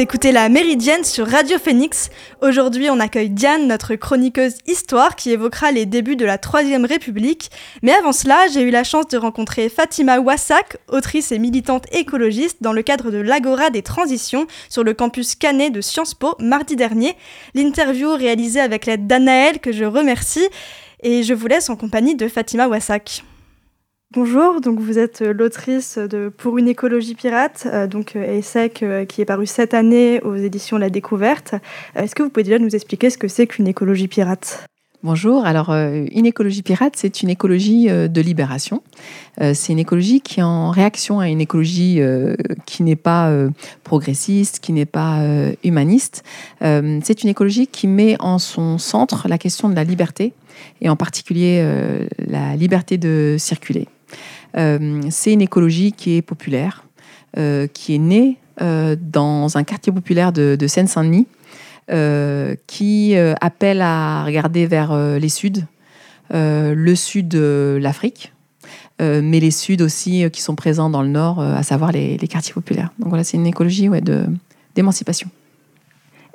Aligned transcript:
écoutez 0.00 0.32
La 0.32 0.48
Méridienne 0.48 1.04
sur 1.04 1.26
Radio 1.26 1.58
Phoenix. 1.58 2.08
Aujourd'hui, 2.40 2.88
on 2.88 3.00
accueille 3.00 3.28
Diane, 3.28 3.68
notre 3.68 3.96
chroniqueuse 3.96 4.54
histoire, 4.66 5.14
qui 5.14 5.30
évoquera 5.30 5.72
les 5.72 5.84
débuts 5.84 6.16
de 6.16 6.24
la 6.24 6.38
Troisième 6.38 6.86
République. 6.86 7.50
Mais 7.82 7.92
avant 7.92 8.12
cela, 8.12 8.46
j'ai 8.50 8.62
eu 8.62 8.70
la 8.70 8.82
chance 8.82 9.08
de 9.08 9.18
rencontrer 9.18 9.68
Fatima 9.68 10.18
Wassak, 10.18 10.78
autrice 10.88 11.32
et 11.32 11.38
militante 11.38 11.84
écologiste, 11.92 12.62
dans 12.62 12.72
le 12.72 12.80
cadre 12.80 13.10
de 13.10 13.18
l'Agora 13.18 13.68
des 13.68 13.82
transitions 13.82 14.46
sur 14.70 14.84
le 14.84 14.94
campus 14.94 15.34
Canet 15.34 15.70
de 15.70 15.82
Sciences 15.82 16.14
Po 16.14 16.34
mardi 16.38 16.76
dernier. 16.76 17.14
L'interview 17.54 18.14
réalisée 18.14 18.60
avec 18.60 18.86
l'aide 18.86 19.06
d'Anaël, 19.06 19.58
que 19.58 19.70
je 19.70 19.84
remercie, 19.84 20.48
et 21.02 21.22
je 21.22 21.34
vous 21.34 21.46
laisse 21.46 21.68
en 21.68 21.76
compagnie 21.76 22.14
de 22.14 22.26
Fatima 22.26 22.68
Wassak. 22.68 23.22
Bonjour, 24.12 24.60
donc 24.60 24.80
vous 24.80 24.98
êtes 24.98 25.22
euh, 25.22 25.32
l'autrice 25.32 25.96
de 25.96 26.32
Pour 26.36 26.58
une 26.58 26.66
écologie 26.66 27.14
pirate, 27.14 27.68
euh, 27.72 27.86
donc 27.86 28.16
euh, 28.16 28.38
ESSEC 28.38 28.84
qui 29.08 29.20
est 29.20 29.24
paru 29.24 29.46
cette 29.46 29.72
année 29.72 30.20
aux 30.22 30.34
éditions 30.34 30.78
La 30.78 30.90
Découverte. 30.90 31.54
Est-ce 31.94 32.16
que 32.16 32.24
vous 32.24 32.28
pouvez 32.28 32.42
déjà 32.42 32.58
nous 32.58 32.74
expliquer 32.74 33.08
ce 33.10 33.18
que 33.18 33.28
c'est 33.28 33.46
qu'une 33.46 33.68
écologie 33.68 34.08
pirate? 34.08 34.66
Bonjour, 35.04 35.46
alors 35.46 35.70
une 35.70 36.26
écologie 36.26 36.62
pirate, 36.62 36.94
c'est 36.96 37.22
une 37.22 37.30
écologie 37.30 37.86
de 37.86 38.20
libération. 38.20 38.82
C'est 39.40 39.72
une 39.72 39.78
écologie 39.78 40.20
qui 40.20 40.40
est 40.40 40.42
en 40.42 40.70
réaction 40.70 41.20
à 41.20 41.28
une 41.28 41.40
écologie 41.40 42.02
qui 42.66 42.82
n'est 42.82 42.96
pas 42.96 43.32
progressiste, 43.82 44.60
qui 44.60 44.74
n'est 44.74 44.84
pas 44.84 45.24
humaniste. 45.64 46.22
C'est 46.60 47.22
une 47.22 47.30
écologie 47.30 47.66
qui 47.66 47.86
met 47.86 48.16
en 48.20 48.38
son 48.38 48.76
centre 48.76 49.26
la 49.26 49.38
question 49.38 49.70
de 49.70 49.74
la 49.74 49.84
liberté 49.84 50.34
et 50.82 50.90
en 50.90 50.96
particulier 50.96 51.64
la 52.18 52.54
liberté 52.56 52.98
de 52.98 53.36
circuler. 53.38 53.88
Euh, 54.56 55.02
c'est 55.10 55.32
une 55.32 55.42
écologie 55.42 55.92
qui 55.92 56.16
est 56.16 56.22
populaire, 56.22 56.84
euh, 57.36 57.66
qui 57.66 57.94
est 57.94 57.98
née 57.98 58.38
euh, 58.60 58.96
dans 59.00 59.56
un 59.56 59.64
quartier 59.64 59.92
populaire 59.92 60.32
de, 60.32 60.66
Seine-Saint-Denis, 60.66 61.26
qui 62.68 63.16
appelle 63.40 63.82
à 63.82 64.24
regarder 64.24 64.66
vers 64.66 64.94
les 65.18 65.28
suds, 65.28 65.64
le 66.32 66.94
sud 66.94 67.26
de 67.26 67.80
l'Afrique, 67.82 68.32
mais 69.00 69.40
les 69.40 69.50
suds 69.50 69.82
aussi 69.82 70.30
qui 70.30 70.40
sont 70.40 70.54
présents 70.54 70.88
dans 70.88 71.02
le 71.02 71.08
nord, 71.08 71.40
à 71.40 71.64
savoir 71.64 71.90
les, 71.90 72.16
quartiers 72.28 72.54
populaires. 72.54 72.92
Donc 73.00 73.08
voilà, 73.08 73.24
c'est 73.24 73.38
une 73.38 73.46
écologie 73.48 73.88
ouais, 73.88 74.02
d'émancipation. 74.76 75.28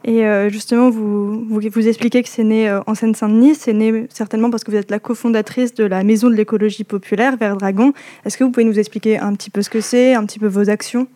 Et 0.07 0.23
euh, 0.23 0.49
justement, 0.49 0.91
vous, 0.91 1.43
vous, 1.49 1.59
vous, 1.71 1.87
expliquez 1.87 2.21
que 2.21 2.29
c'est 2.29 2.43
né 2.43 2.69
euh, 2.69 2.79
en 2.85 2.93
Seine-Saint-Denis. 2.93 3.55
C'est 3.55 3.73
né 3.73 4.05
certainement 4.09 4.51
parce 4.51 4.63
que 4.63 4.69
vous 4.69 4.77
êtes 4.77 4.91
la 4.91 4.99
cofondatrice 4.99 5.73
de 5.73 5.83
la 5.83 6.03
Maison 6.03 6.29
de 6.29 6.35
l'écologie 6.35 6.83
populaire, 6.83 7.37
Vert 7.37 7.57
Dragon. 7.57 7.91
Est-ce 8.23 8.37
que 8.37 8.43
vous 8.43 8.51
pouvez 8.51 8.65
nous 8.65 8.77
expliquer 8.77 9.17
un 9.17 9.33
petit 9.33 9.49
peu 9.49 9.63
ce 9.63 9.69
que 9.71 9.81
c'est, 9.81 10.13
un 10.13 10.23
petit 10.25 10.37
peu 10.37 10.45
vos 10.45 10.69
actions? 10.69 11.07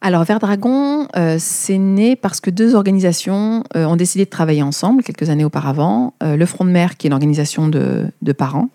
Alors, 0.00 0.24
Vert 0.24 0.38
Dragon, 0.38 1.08
euh, 1.14 1.36
c'est 1.38 1.76
né 1.76 2.16
parce 2.16 2.40
que 2.40 2.48
deux 2.48 2.74
organisations 2.74 3.64
ont 3.74 3.96
décidé 3.96 4.24
de 4.24 4.30
travailler 4.30 4.62
ensemble 4.62 5.02
quelques 5.02 5.28
années 5.28 5.44
auparavant. 5.44 6.14
le 6.22 6.46
Front 6.46 6.64
de 6.64 6.70
mer, 6.70 6.96
qui 6.96 7.06
est 7.06 7.08
une 7.08 7.14
organisation 7.14 7.68
de, 7.68 8.06
de, 8.22 8.32
parents, 8.32 8.70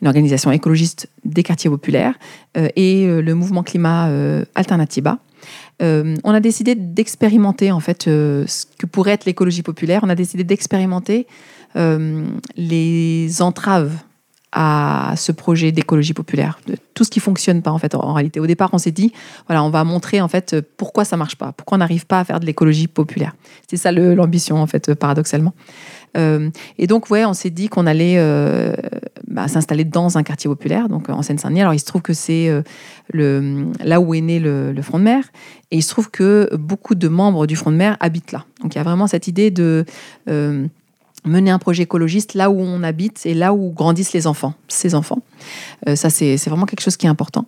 une 0.00 0.08
organisation 0.08 0.50
écologiste 0.50 1.08
des 1.26 1.42
quartiers 1.42 1.68
populaires, 1.68 2.14
et 2.54 3.06
le 3.06 3.34
mouvement 3.34 3.62
climat 3.62 4.10
Alternativa, 4.54 5.18
euh, 5.80 6.16
on 6.24 6.34
a 6.34 6.40
décidé 6.40 6.74
d'expérimenter 6.74 7.70
en 7.70 7.80
fait 7.80 8.08
euh, 8.08 8.44
ce 8.46 8.66
que 8.78 8.86
pourrait 8.86 9.12
être 9.12 9.24
l'écologie 9.24 9.62
populaire. 9.62 10.00
On 10.02 10.08
a 10.08 10.14
décidé 10.14 10.44
d'expérimenter 10.44 11.26
euh, 11.76 12.26
les 12.56 13.40
entraves 13.42 13.92
à 14.50 15.12
ce 15.16 15.30
projet 15.30 15.72
d'écologie 15.72 16.14
populaire, 16.14 16.58
de 16.66 16.76
tout 16.94 17.04
ce 17.04 17.10
qui 17.10 17.20
fonctionne 17.20 17.60
pas 17.60 17.70
en 17.70 17.78
fait 17.78 17.94
en, 17.94 18.14
réalité. 18.14 18.40
Au 18.40 18.46
départ, 18.46 18.70
on 18.72 18.78
s'est 18.78 18.90
dit 18.90 19.12
voilà, 19.46 19.62
on 19.62 19.68
va 19.68 19.84
montrer 19.84 20.22
en 20.22 20.28
fait 20.28 20.56
pourquoi 20.78 21.04
ça 21.04 21.18
marche 21.18 21.36
pas, 21.36 21.52
pourquoi 21.52 21.76
on 21.76 21.80
n'arrive 21.80 22.06
pas 22.06 22.20
à 22.20 22.24
faire 22.24 22.40
de 22.40 22.46
l'écologie 22.46 22.88
populaire. 22.88 23.34
C'est 23.68 23.76
ça 23.76 23.92
l'ambition 23.92 24.56
en 24.56 24.66
fait 24.66 24.94
paradoxalement. 24.94 25.52
Euh, 26.16 26.50
et 26.78 26.86
donc, 26.86 27.10
ouais, 27.10 27.24
on 27.24 27.32
s'est 27.32 27.50
dit 27.50 27.68
qu'on 27.68 27.86
allait 27.86 28.16
euh, 28.18 28.72
bah, 29.26 29.48
s'installer 29.48 29.84
dans 29.84 30.18
un 30.18 30.22
quartier 30.22 30.48
populaire, 30.48 30.88
donc 30.88 31.08
en 31.08 31.22
Seine-Saint-Denis. 31.22 31.62
Alors, 31.62 31.74
il 31.74 31.78
se 31.78 31.84
trouve 31.84 32.02
que 32.02 32.12
c'est 32.12 32.48
euh, 32.48 32.62
le, 33.12 33.66
là 33.84 34.00
où 34.00 34.14
est 34.14 34.20
né 34.20 34.40
le, 34.40 34.74
Front 34.82 34.98
de 34.98 35.04
mer. 35.04 35.24
Et 35.70 35.76
il 35.76 35.82
se 35.82 35.90
trouve 35.90 36.10
que 36.10 36.48
beaucoup 36.56 36.94
de 36.94 37.08
membres 37.08 37.46
du 37.46 37.56
Front 37.56 37.70
de 37.70 37.76
mer 37.76 37.96
habitent 38.00 38.32
là. 38.32 38.44
Donc, 38.62 38.74
il 38.74 38.78
y 38.78 38.80
a 38.80 38.84
vraiment 38.84 39.06
cette 39.06 39.28
idée 39.28 39.50
de 39.50 39.84
mener 41.24 41.50
un 41.50 41.58
projet 41.58 41.82
écologiste 41.82 42.34
là 42.34 42.48
où 42.48 42.60
on 42.60 42.82
habite 42.82 43.26
et 43.26 43.34
là 43.34 43.52
où 43.52 43.72
grandissent 43.72 44.12
les 44.12 44.26
enfants, 44.26 44.54
ces 44.68 44.94
enfants. 44.94 45.18
ça, 45.94 46.10
c'est 46.10 46.36
vraiment 46.46 46.64
quelque 46.64 46.80
chose 46.80 46.96
qui 46.96 47.06
est 47.06 47.10
important. 47.10 47.46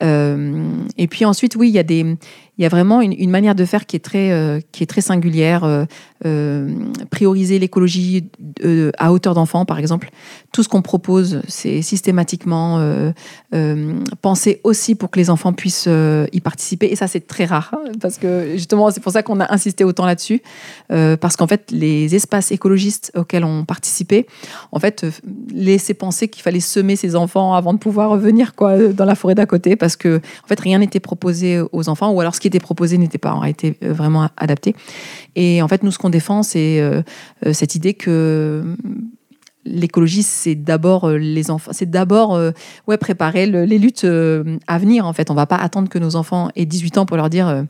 et 0.00 1.06
puis 1.08 1.24
ensuite, 1.24 1.54
oui, 1.54 1.68
il 1.68 1.74
y 1.74 1.78
a 1.78 1.84
des, 1.84 2.16
il 2.60 2.64
y 2.64 2.66
a 2.66 2.68
vraiment 2.68 3.00
une, 3.00 3.30
manière 3.30 3.54
de 3.54 3.64
faire 3.64 3.86
qui 3.86 3.96
est 3.96 4.04
très, 4.04 4.32
euh, 4.32 4.60
qui 4.70 4.82
est 4.82 4.86
très 4.86 5.00
singulière. 5.00 5.64
Euh, 5.64 5.86
euh, 6.26 6.68
prioriser 7.08 7.58
l'écologie 7.58 8.28
à 8.98 9.10
hauteur 9.10 9.32
d'enfant, 9.32 9.64
par 9.64 9.78
exemple. 9.78 10.10
Tout 10.52 10.62
ce 10.62 10.68
qu'on 10.68 10.82
propose, 10.82 11.40
c'est 11.48 11.80
systématiquement 11.80 12.78
penser 14.20 14.60
aussi 14.62 14.94
pour 14.96 15.10
que 15.10 15.18
les 15.18 15.30
enfants 15.30 15.54
puissent 15.54 15.88
y 15.88 16.40
participer. 16.42 16.88
Et 16.92 16.96
ça, 16.96 17.06
c'est 17.06 17.26
très 17.26 17.46
rare, 17.46 17.72
hein, 17.72 17.92
parce 18.02 18.18
que 18.18 18.50
justement, 18.52 18.90
c'est 18.90 19.00
pour 19.00 19.12
ça 19.12 19.22
qu'on 19.22 19.40
a 19.40 19.50
insisté 19.50 19.82
autant 19.82 20.04
là-dessus. 20.04 20.42
parce 20.88 21.36
qu'en 21.36 21.46
fait, 21.46 21.70
les 21.70 22.14
espaces 22.14 22.52
écologistes 22.52 23.12
auxquels 23.16 23.44
on 23.44 23.64
participait, 23.64 24.26
en 24.72 24.78
fait, 24.78 25.06
laissaient 25.50 25.94
penser 25.94 26.28
qu'il 26.28 26.42
fallait 26.42 26.60
semer 26.60 26.96
ses 26.96 27.16
enfants 27.16 27.54
avant 27.54 27.72
de 27.72 27.78
pouvoir 27.78 28.10
revenir 28.10 28.54
quoi, 28.54 28.76
dans 28.76 29.06
la 29.06 29.14
forêt 29.14 29.34
d'à 29.34 29.46
côté, 29.46 29.74
parce 29.74 29.96
que 29.96 30.20
en 30.44 30.48
fait, 30.48 30.60
rien 30.60 30.80
n'était 30.80 31.00
proposé 31.00 31.62
aux 31.72 31.88
enfants, 31.88 32.10
ou 32.10 32.20
alors 32.20 32.34
ce 32.34 32.40
qui 32.40 32.49
était 32.50 32.60
proposé 32.60 32.98
n'était 32.98 33.18
pas 33.18 33.32
en 33.32 33.40
réalité 33.40 33.76
euh, 33.82 33.92
vraiment 33.92 34.28
adapté. 34.36 34.74
Et 35.36 35.62
en 35.62 35.68
fait, 35.68 35.82
nous, 35.82 35.90
ce 35.90 35.98
qu'on 35.98 36.10
défend, 36.10 36.42
c'est 36.42 36.80
euh, 36.80 37.02
euh, 37.46 37.52
cette 37.52 37.74
idée 37.74 37.94
que 37.94 38.76
l'écologie, 39.64 40.22
c'est 40.22 40.54
d'abord 40.54 41.10
les 41.10 41.50
enfants, 41.50 41.72
c'est 41.74 41.90
d'abord 41.90 42.38
ouais, 42.88 42.96
préparer 42.96 43.46
les 43.46 43.78
luttes 43.78 44.06
à 44.66 44.78
venir. 44.78 45.06
En 45.06 45.12
fait, 45.12 45.30
on 45.30 45.34
va 45.34 45.44
pas 45.44 45.56
attendre 45.56 45.90
que 45.90 45.98
nos 45.98 46.16
enfants 46.16 46.50
aient 46.56 46.64
18 46.64 46.98
ans 46.98 47.06
pour 47.06 47.18
leur 47.18 47.28
dire. 47.28 47.66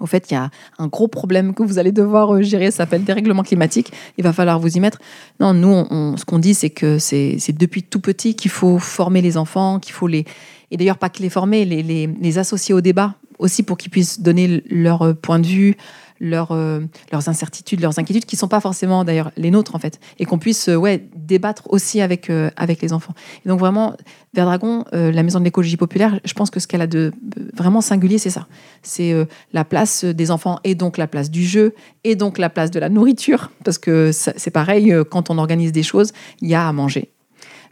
au 0.00 0.06
fait, 0.06 0.30
il 0.30 0.34
y 0.34 0.36
a 0.36 0.50
un 0.78 0.86
gros 0.86 1.08
problème 1.08 1.54
que 1.54 1.62
vous 1.62 1.78
allez 1.78 1.92
devoir 1.92 2.42
gérer, 2.42 2.70
ça 2.70 2.78
s'appelle 2.78 3.04
dérèglement 3.04 3.42
climatique. 3.42 3.90
Il 4.18 4.24
va 4.24 4.34
falloir 4.34 4.60
vous 4.60 4.76
y 4.76 4.80
mettre. 4.80 4.98
Non, 5.40 5.54
nous, 5.54 6.16
ce 6.18 6.26
qu'on 6.26 6.38
dit, 6.38 6.52
c'est 6.52 6.70
que 6.70 6.98
c'est 6.98 7.56
depuis 7.56 7.82
tout 7.82 8.00
petit 8.00 8.36
qu'il 8.36 8.50
faut 8.50 8.78
former 8.78 9.22
les 9.22 9.38
enfants, 9.38 9.78
qu'il 9.78 9.94
faut 9.94 10.06
les. 10.06 10.26
Et 10.70 10.76
d'ailleurs, 10.76 10.98
pas 10.98 11.08
que 11.08 11.22
les 11.22 11.30
former, 11.30 11.64
les, 11.64 11.82
les 12.06 12.38
associer 12.38 12.74
au 12.74 12.82
débat 12.82 13.14
aussi 13.38 13.62
pour 13.62 13.76
qu'ils 13.76 13.90
puissent 13.90 14.20
donner 14.20 14.62
leur 14.68 15.02
euh, 15.02 15.14
point 15.14 15.38
de 15.38 15.46
vue, 15.46 15.76
euh, 16.22 16.80
leurs 17.12 17.28
incertitudes, 17.28 17.80
leurs 17.80 17.98
inquiétudes, 17.98 18.24
qui 18.24 18.36
ne 18.36 18.38
sont 18.38 18.48
pas 18.48 18.60
forcément 18.60 19.04
d'ailleurs 19.04 19.30
les 19.36 19.50
nôtres 19.50 19.74
en 19.74 19.78
fait, 19.78 20.00
et 20.18 20.24
qu'on 20.24 20.38
puisse 20.38 20.68
euh, 20.68 20.76
ouais, 20.76 21.06
débattre 21.14 21.64
aussi 21.70 22.00
avec, 22.00 22.30
avec 22.56 22.80
les 22.82 22.92
enfants. 22.92 23.14
Et 23.44 23.48
donc 23.48 23.58
vraiment, 23.58 23.96
Vert 24.32 24.46
Dragon, 24.46 24.84
la 24.92 25.22
maison 25.22 25.38
de 25.38 25.44
l'écologie 25.44 25.76
populaire, 25.76 26.20
je 26.24 26.32
pense 26.34 26.50
que 26.50 26.60
ce 26.60 26.66
qu'elle 26.66 26.80
a 26.80 26.86
de 26.86 27.12
vraiment 27.54 27.80
singulier, 27.80 28.18
c'est 28.18 28.30
ça. 28.30 28.46
C'est 28.82 29.14
la 29.52 29.64
place 29.64 30.04
des 30.04 30.30
enfants 30.30 30.58
et 30.64 30.74
donc 30.74 30.98
la 30.98 31.06
place 31.06 31.30
du 31.30 31.44
jeu 31.44 31.74
et 32.02 32.16
donc 32.16 32.38
la 32.38 32.50
place 32.50 32.70
de 32.70 32.78
la 32.80 32.88
nourriture, 32.88 33.50
parce 33.64 33.78
que 33.78 34.10
c'est 34.12 34.50
pareil, 34.50 34.94
quand 35.10 35.30
on 35.30 35.38
organise 35.38 35.72
des 35.72 35.82
choses, 35.82 36.12
il 36.40 36.48
y 36.48 36.54
a 36.54 36.68
à 36.68 36.72
manger 36.72 37.10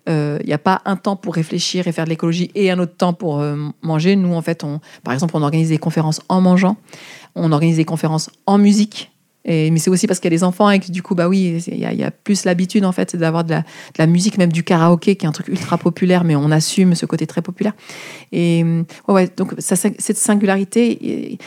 il 0.07 0.13
euh, 0.13 0.39
n'y 0.45 0.53
a 0.53 0.59
pas 0.59 0.83
un 0.85 0.97
temps 0.97 1.15
pour 1.15 1.35
réfléchir 1.35 1.87
et 1.87 1.93
faire 1.93 2.05
de 2.05 2.11
l'écologie 2.11 2.51
et 2.57 2.73
un 2.73 2.79
autre 2.81 2.97
temps 2.97 3.13
pour 3.13 3.41
euh, 3.41 3.57
manger. 3.83 4.17
Nous, 4.17 4.35
en 4.35 4.43
fait, 4.43 4.65
on, 4.65 4.81
par 5.05 5.15
exemple, 5.15 5.37
on 5.37 5.43
organise 5.43 5.69
des 5.69 5.79
conférences 5.79 6.21
en 6.29 6.41
mangeant, 6.41 6.77
on 7.37 7.53
organise 7.53 7.77
des 7.77 7.85
conférences 7.85 8.29
en 8.47 8.59
musique. 8.59 9.11
Mais 9.45 9.77
c'est 9.79 9.91
aussi 9.91 10.07
parce 10.07 10.21
qu'il 10.21 10.31
y 10.31 10.35
a 10.35 10.39
des 10.39 10.45
enfants 10.45 10.71
et 10.71 10.79
que 10.79 10.93
du 10.93 11.03
coup, 11.03 11.17
bah 11.17 11.29
oui, 11.29 11.61
il 11.67 11.77
y, 11.77 12.05
a 12.05 12.11
plus 12.13 12.45
l'habitude 12.45 12.85
en 12.85 12.93
fait 12.93 13.17
d'avoir 13.17 13.43
de 13.43 13.57
la, 13.99 14.07
musique, 14.07 14.39
même 14.39 14.53
du 14.53 14.63
karaoké, 14.63 15.17
qui 15.17 15.27
est 15.27 15.29
un 15.29 15.33
truc 15.33 15.49
ultra 15.49 15.79
populaire, 15.79 16.23
mais 16.23 16.37
on 16.37 16.53
assume 16.53 16.95
ce 16.95 17.07
côté 17.07 17.27
très 17.27 17.43
populaire. 17.43 17.73
Et 18.31 18.65
donc 19.37 19.55
cette 19.59 20.17
singularité, 20.17 21.39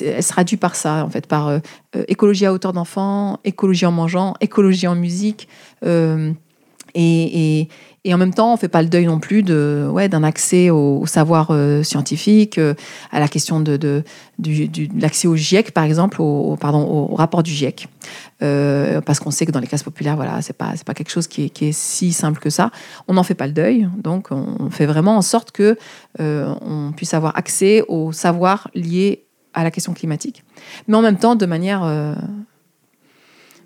elle 0.00 0.22
sera 0.22 0.44
due 0.44 0.58
par 0.58 0.76
ça, 0.76 1.04
en 1.04 1.10
fait, 1.10 1.26
par 1.26 1.48
euh, 1.48 1.58
écologie 2.06 2.46
à 2.46 2.52
hauteur 2.52 2.72
d'enfant, 2.72 3.40
écologie 3.42 3.84
en 3.84 3.90
mangeant, 3.90 4.34
écologie 4.40 4.86
en 4.86 4.94
musique. 4.94 5.48
et 6.94 7.68
en 8.08 8.18
même 8.18 8.32
temps, 8.32 8.54
on 8.54 8.56
fait 8.56 8.68
pas 8.68 8.82
le 8.82 8.88
deuil 8.88 9.06
non 9.06 9.18
plus 9.18 9.42
d'un 9.42 10.24
accès 10.24 10.70
au, 10.70 11.04
savoir 11.06 11.48
euh, 11.50 11.82
scientifique, 11.82 12.58
euh, 12.58 12.74
à 13.10 13.20
la 13.20 13.28
question 13.28 13.60
de, 13.60 14.02
l'accès 14.98 15.28
au 15.28 15.36
GIEC, 15.36 15.72
par 15.72 15.84
exemple, 15.84 16.22
au, 16.22 16.56
rapport 17.14 17.42
du 17.42 17.50
GIEC. 17.50 17.88
Euh, 18.42 19.02
parce 19.02 19.20
qu'on 19.20 19.30
sait 19.30 19.44
que 19.44 19.52
dans 19.52 19.60
les 19.60 19.66
classes 19.66 19.82
populaires, 19.82 20.16
voilà, 20.16 20.40
c'est 20.40 20.56
pas, 20.56 20.72
c'est 20.76 20.86
pas 20.86 20.94
quelque 20.94 21.10
chose 21.10 21.26
qui 21.26 21.44
est, 21.44 21.48
qui 21.50 21.66
est, 21.66 21.72
si 21.72 22.12
simple 22.12 22.40
que 22.40 22.48
ça. 22.48 22.70
On 23.06 23.14
n'en 23.14 23.22
fait 23.22 23.34
pas 23.34 23.46
le 23.46 23.52
deuil, 23.52 23.86
donc 23.98 24.28
on 24.30 24.70
fait 24.70 24.86
vraiment 24.86 25.16
en 25.16 25.22
sorte 25.22 25.50
que 25.50 25.76
on 26.18 26.92
puisse 26.96 27.12
avoir 27.12 27.36
accès 27.36 27.84
au 27.88 28.12
savoir 28.12 28.70
lié 28.74 29.24
à 29.52 29.62
la 29.64 29.70
question 29.70 29.92
climatique, 29.92 30.44
mais 30.88 30.96
en 30.96 31.02
même 31.02 31.18
temps 31.18 31.34
de 31.34 31.44
manière 31.44 31.82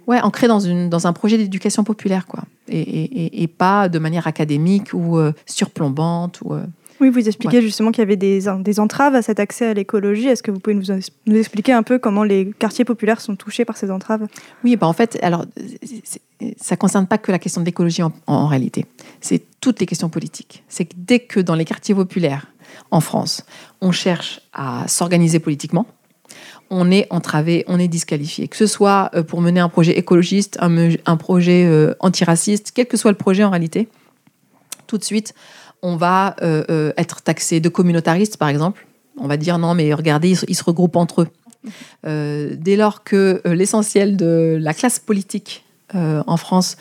ouais, 0.07 0.21
ancré 0.21 0.49
dans, 0.49 0.61
une, 0.61 0.89
dans 0.89 1.07
un 1.07 1.13
projet 1.13 1.39
d'éducation 1.39 1.85
populaire, 1.85 2.27
quoi. 2.27 2.45
Et, 2.69 2.81
et, 2.81 3.43
et, 3.43 3.47
pas 3.47 3.89
de 3.89 3.99
manière 3.99 4.27
académique 4.27 4.95
ou 4.95 5.19
euh, 5.19 5.33
surplombante. 5.45 6.41
Ou, 6.43 6.55
euh, 6.55 6.65
Oui, 6.99 7.11
vous 7.11 7.27
expliquez 7.29 7.61
justement 7.61 7.91
qu'il 7.91 8.01
y 8.01 8.07
avait 8.07 8.17
des, 8.17 8.45
des, 8.61 8.81
entraves 8.81 9.15
à 9.15 9.21
cet 9.21 9.39
accès 9.39 9.67
à 9.67 9.75
l'écologie. 9.75 10.29
Est-ce 10.29 10.43
que 10.43 10.51
vous 10.51 10.61
pouvez 10.61 10.75
nous, 10.75 10.87
nous, 11.27 11.37
expliquer 11.37 11.73
un 11.73 11.83
peu 11.83 11.99
comment 11.99 12.25
les 12.25 12.53
quartiers 12.59 12.87
populaires 12.87 13.21
sont 13.21 13.37
touchés 13.37 13.67
par 13.67 13.77
ces 13.77 13.91
entraves? 13.91 14.27
Oui, 14.65 14.77
bah 14.77 14.87
en 14.87 14.95
fait, 14.95 15.19
alors, 15.23 15.45
ça 16.57 16.75
ne 16.75 16.79
concerne 16.79 17.07
pas 17.07 17.19
que 17.19 17.31
la 17.31 17.39
question 17.39 17.61
de 17.61 17.67
l'écologie 17.67 18.03
en, 18.03 18.13
en, 18.27 18.47
réalité. 18.47 18.87
C'est 19.21 19.43
toutes 19.61 19.81
les 19.81 19.87
questions 19.87 20.09
politiques. 20.09 20.65
C'est 20.69 20.87
que 20.87 20.95
dès 20.97 21.19
que 21.19 21.41
dans 21.41 21.55
les 21.55 21.67
quartiers 21.67 21.95
populaires 21.95 22.47
en 22.91 23.01
France, 23.01 23.45
on 23.83 23.93
cherche 23.93 24.41
à 24.55 24.89
s'organiser 24.89 25.39
politiquement, 25.39 25.87
on 26.77 26.91
est 26.91 27.07
entravé, 27.11 27.65
on 27.69 27.79
est 27.79 27.87
disqualifié. 27.87 28.49
Que 28.49 28.57
ce 28.57 28.67
soit 28.67 29.11
euh, 29.15 29.23
pour 29.23 29.41
mener 29.41 29.61
un 29.61 29.69
projet 29.69 29.97
écologiste, 29.97 30.59
un, 30.61 31.17
projet 31.17 31.65
euh, 31.65 31.95
antiraciste, 32.01 32.73
quel 32.75 32.87
que 32.87 32.97
soit 32.97 33.13
le 33.13 33.17
projet 33.17 33.45
en 33.45 33.51
réalité, 33.51 33.89
tout 34.89 34.99
de 34.99 35.05
suite, 35.05 35.35
on 35.83 35.95
va 35.97 36.35
euh, 36.43 36.93
être 36.97 37.23
taxé 37.23 37.61
de 37.61 37.69
communautariste, 37.69 38.39
par 38.39 38.49
exemple. 38.49 38.87
On 39.19 39.29
va 39.29 39.37
dire 39.37 39.59
non, 39.59 39.75
mais 39.75 39.95
regardez, 39.95 40.37
ils, 40.49 40.57
se 40.57 40.65
regroupent 40.65 40.97
entre 40.97 41.23
eux. 41.23 42.57
dès 42.57 42.77
lors 42.77 43.05
que 43.05 43.41
l'essentiel 43.45 44.17
de 44.17 44.59
la 44.61 44.75
classe 44.75 44.99
politique 44.99 45.65
en 45.93 46.37
France 46.37 46.77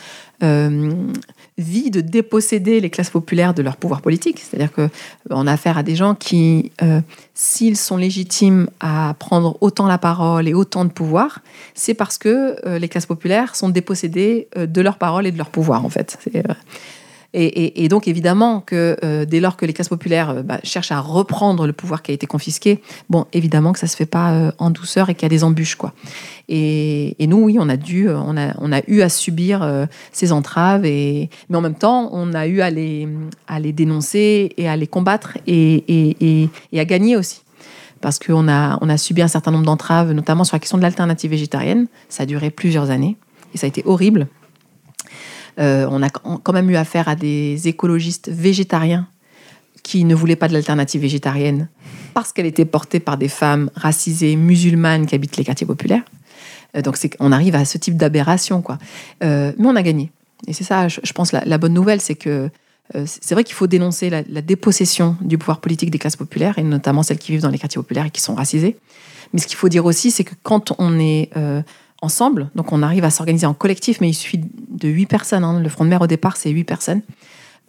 vie 1.58 1.92
de 1.92 2.02
déposséder 2.02 2.80
les 2.80 2.90
classes 2.90 3.10
populaires 3.10 3.54
de 3.54 3.62
leur 3.62 3.78
pouvoir 3.78 4.02
politique. 4.02 4.40
C'est-à-dire 4.40 4.72
qu'on 4.72 5.48
a 5.48 5.52
affaire 5.52 5.78
à 5.78 5.84
des 5.84 5.96
gens 5.96 6.16
qui, 6.16 6.72
euh, 6.82 7.02
s'ils 7.34 7.78
sont 7.78 7.98
légitimes 7.98 8.68
à 8.80 9.16
prendre 9.20 9.58
autant 9.62 9.88
la 9.88 9.98
parole 9.98 10.48
et 10.48 10.54
autant 10.54 10.86
de 10.86 10.92
pouvoir, 10.92 11.40
c'est 11.76 11.94
parce 11.94 12.18
que 12.18 12.56
euh, 12.66 12.80
les 12.80 12.90
classes 12.90 13.06
populaires 13.06 13.56
sont 13.56 13.70
dépossédées 13.70 14.48
euh, 14.58 14.66
de 14.66 14.82
leur 14.82 14.98
parole 14.98 15.28
et 15.28 15.32
de 15.32 15.38
leur 15.38 15.50
pouvoir, 15.50 15.86
en 15.86 15.90
fait. 15.90 16.18
Et, 17.36 17.88
donc, 17.90 18.08
évidemment, 18.08 18.62
que 18.62 18.96
euh, 19.04 19.26
dès 19.26 19.40
lors 19.40 19.58
que 19.58 19.66
les 19.66 19.74
classes 19.74 19.90
populaires 19.90 20.30
euh, 20.30 20.44
bah, 20.44 20.60
cherchent 20.64 20.92
à 20.92 21.00
reprendre 21.00 21.66
le 21.66 21.74
pouvoir 21.74 22.04
qui 22.04 22.12
a 22.12 22.14
été 22.14 22.28
confisqué, 22.28 22.80
bon, 23.10 23.26
évidemment 23.34 23.74
que 23.74 23.80
ça 23.80 23.88
se 23.88 23.96
fait 23.96 24.06
pas 24.06 24.34
euh, 24.34 24.52
en 24.60 24.70
douceur 24.70 25.10
et 25.10 25.16
qu'il 25.16 25.24
y 25.24 25.26
a 25.26 25.30
des 25.30 25.44
embûches, 25.44 25.76
quoi. 25.76 25.94
Et, 26.48 27.16
nous, 27.22 27.38
oui, 27.38 27.58
on 27.60 27.70
a 27.70 27.78
dû, 27.78 28.08
on 28.10 28.38
a, 28.38 28.54
on 28.60 28.72
a 28.72 28.82
eu 28.88 29.02
à 29.02 29.10
subir 29.10 29.88
ces 30.12 30.32
entraves, 30.32 30.86
et, 30.86 31.30
mais 31.50 31.58
en 31.58 31.62
même 31.62 31.74
temps, 31.74 32.10
on 32.12 32.34
a 32.34 32.46
eu 32.46 32.62
à 32.62 32.70
les, 32.70 33.08
à 33.48 33.60
les 33.60 33.72
dénoncer 33.72 34.52
et 34.58 34.68
à 34.68 34.76
les 34.76 34.86
combattre 34.86 35.38
et, 35.48 36.50
et 36.72 36.80
à 36.80 36.86
gagner 36.86 37.18
aussi 37.18 37.42
parce 38.02 38.20
qu'on 38.20 38.50
a, 38.50 38.78
on 38.82 38.90
a 38.90 38.98
subi 38.98 39.22
un 39.22 39.30
certain 39.30 39.50
nombre 39.52 39.64
d'entraves, 39.64 40.12
notamment 40.12 40.44
sur 40.44 40.56
la 40.56 40.60
question 40.60 40.78
de 40.78 40.84
l'alternative 40.84 41.32
végétarienne. 41.32 41.88
Ça 42.10 42.24
a 42.24 42.26
duré 42.26 42.50
plusieurs 42.50 42.90
années 42.90 43.16
et 43.56 43.58
ça 43.58 43.66
a 43.66 43.70
été 43.70 43.82
horrible. 43.86 44.28
Euh, 45.60 45.88
on 45.90 46.02
a 46.02 46.10
quand 46.10 46.54
même 46.54 46.70
eu 46.70 46.76
affaire 46.76 47.08
à 47.08 47.16
des 47.16 47.68
écologistes 47.68 48.30
végétariens 48.30 49.08
qui 49.84 50.06
ne 50.06 50.16
voulaient 50.16 50.36
pas 50.36 50.48
de 50.48 50.54
l'alternative 50.54 51.02
végétarienne 51.02 51.68
parce 52.14 52.32
qu'elle 52.32 52.46
était 52.46 52.66
portée 52.66 53.00
par 53.00 53.18
des 53.18 53.28
femmes 53.28 53.70
racisées 53.76 54.36
musulmanes 54.36 55.06
qui 55.06 55.16
habitent 55.16 55.38
les 55.38 55.44
quartiers 55.44 55.68
populaires. 55.68 56.04
Euh, 56.76 56.82
donc 56.82 56.98
on 57.20 57.32
arrive 57.32 57.56
à 57.56 57.66
ce 57.66 57.78
type 57.78 57.98
d'aberration. 57.98 58.62
quoi. 58.62 58.78
Euh, 59.24 59.52
mais 59.58 59.68
on 59.68 59.76
a 59.76 59.84
gagné. 59.84 60.12
Et 60.48 60.54
c'est 60.54 60.64
ça, 60.64 60.88
je, 60.88 61.14
pense, 61.14 61.32
la, 61.32 61.58
bonne 61.58 61.74
nouvelle, 61.74 62.02
c'est 62.02 62.16
que 62.16 62.50
c'est 63.06 63.34
vrai 63.34 63.46
qu'il 63.46 63.56
faut 63.56 63.66
dénoncer 63.66 64.10
la, 64.10 64.42
dépossession 64.42 65.16
du 65.22 65.38
pouvoir 65.38 65.62
politique 65.62 65.90
des 65.90 65.98
classes 65.98 66.18
populaires, 66.18 66.60
et 66.60 66.64
notamment 66.64 67.02
celles 67.02 67.18
qui 67.18 67.32
vivent 67.32 67.42
dans 67.42 67.50
les 67.50 67.58
quartiers 67.58 67.80
populaires 67.80 68.08
et 68.08 68.12
qui 68.12 68.22
sont 68.22 68.36
racisées. 68.36 68.76
Mais 69.32 69.40
ce 69.40 69.48
qu'il 69.48 69.56
faut 69.56 69.70
dire 69.70 69.86
aussi, 69.86 70.12
c'est 70.12 70.26
que 70.26 70.36
quand 70.44 70.74
on 70.80 71.00
est 71.00 71.30
ensemble. 72.04 72.50
Donc 72.54 72.72
on 72.74 72.84
arrive 72.84 73.06
à 73.06 73.10
s'organiser 73.10 73.46
en 73.46 73.54
collectif, 73.54 74.02
mais 74.02 74.10
il 74.10 74.14
suffit 74.14 74.42
de 74.84 74.90
huit 74.90 75.06
personnes. 75.06 75.44
Hein. 75.44 75.60
Le 75.60 75.70
front 75.70 75.86
de 75.86 75.90
mer 75.90 76.02
au 76.02 76.08
départ, 76.08 76.38
c'est 76.38 76.50
huit 76.50 76.64
personnes. 76.64 77.02